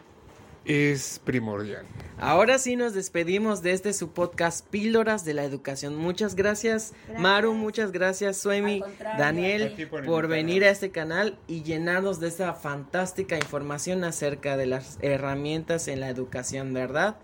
es 0.67 1.21
primordial. 1.25 1.87
Ahora 2.19 2.59
sí 2.59 2.77
nos 2.77 2.93
despedimos 2.93 3.63
desde 3.63 3.93
su 3.93 4.11
podcast 4.11 4.67
Píldoras 4.67 5.25
de 5.25 5.35
la 5.35 5.45
Educación. 5.45 5.95
Muchas 5.95 6.35
gracias, 6.35 6.93
Maru, 7.19 7.55
muchas 7.55 7.93
gracias 7.93 8.39
Suemi, 8.39 8.83
Daniel 9.19 9.89
por, 10.07 10.27
venir 10.27 10.65
a 10.65 10.71
este 10.71 10.91
canal 10.91 11.39
y 11.47 11.63
llenarnos 11.63 12.19
de 12.19 12.29
esta 12.29 12.55
fantástica 12.55 13.37
información 13.37 14.03
acerca 14.03 14.57
de 14.57 14.67
las 14.67 14.99
herramientas 15.03 15.89
en 15.89 16.01
la 16.01 16.09
educación, 16.09 16.73
¿verdad? 16.73 17.19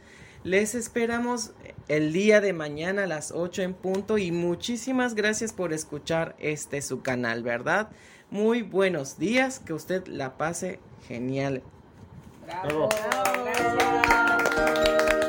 Les 0.45 0.75
esperamos 0.75 1.53
el 1.89 2.13
día 2.13 2.41
de 2.41 2.53
mañana 2.53 3.05
a 3.05 3.07
las 3.07 3.33
8 3.33 3.63
en 3.63 3.75
punto 3.75 4.19
y 4.19 4.31
muchísimas 4.31 5.15
gracias 5.15 5.53
por 5.53 5.73
escuchar 5.73 6.37
este 6.39 6.83
su 6.83 7.01
canal, 7.03 7.43
¿verdad? 7.43 7.91
Muy 8.31 8.63
buenos 8.63 9.19
días, 9.19 9.59
que 9.59 9.73
usted 9.73 10.07
la 10.07 10.37
pase 10.37 10.81
genial. 11.07 11.63
Bravo. 12.45 12.89
Gracias. 13.45 15.22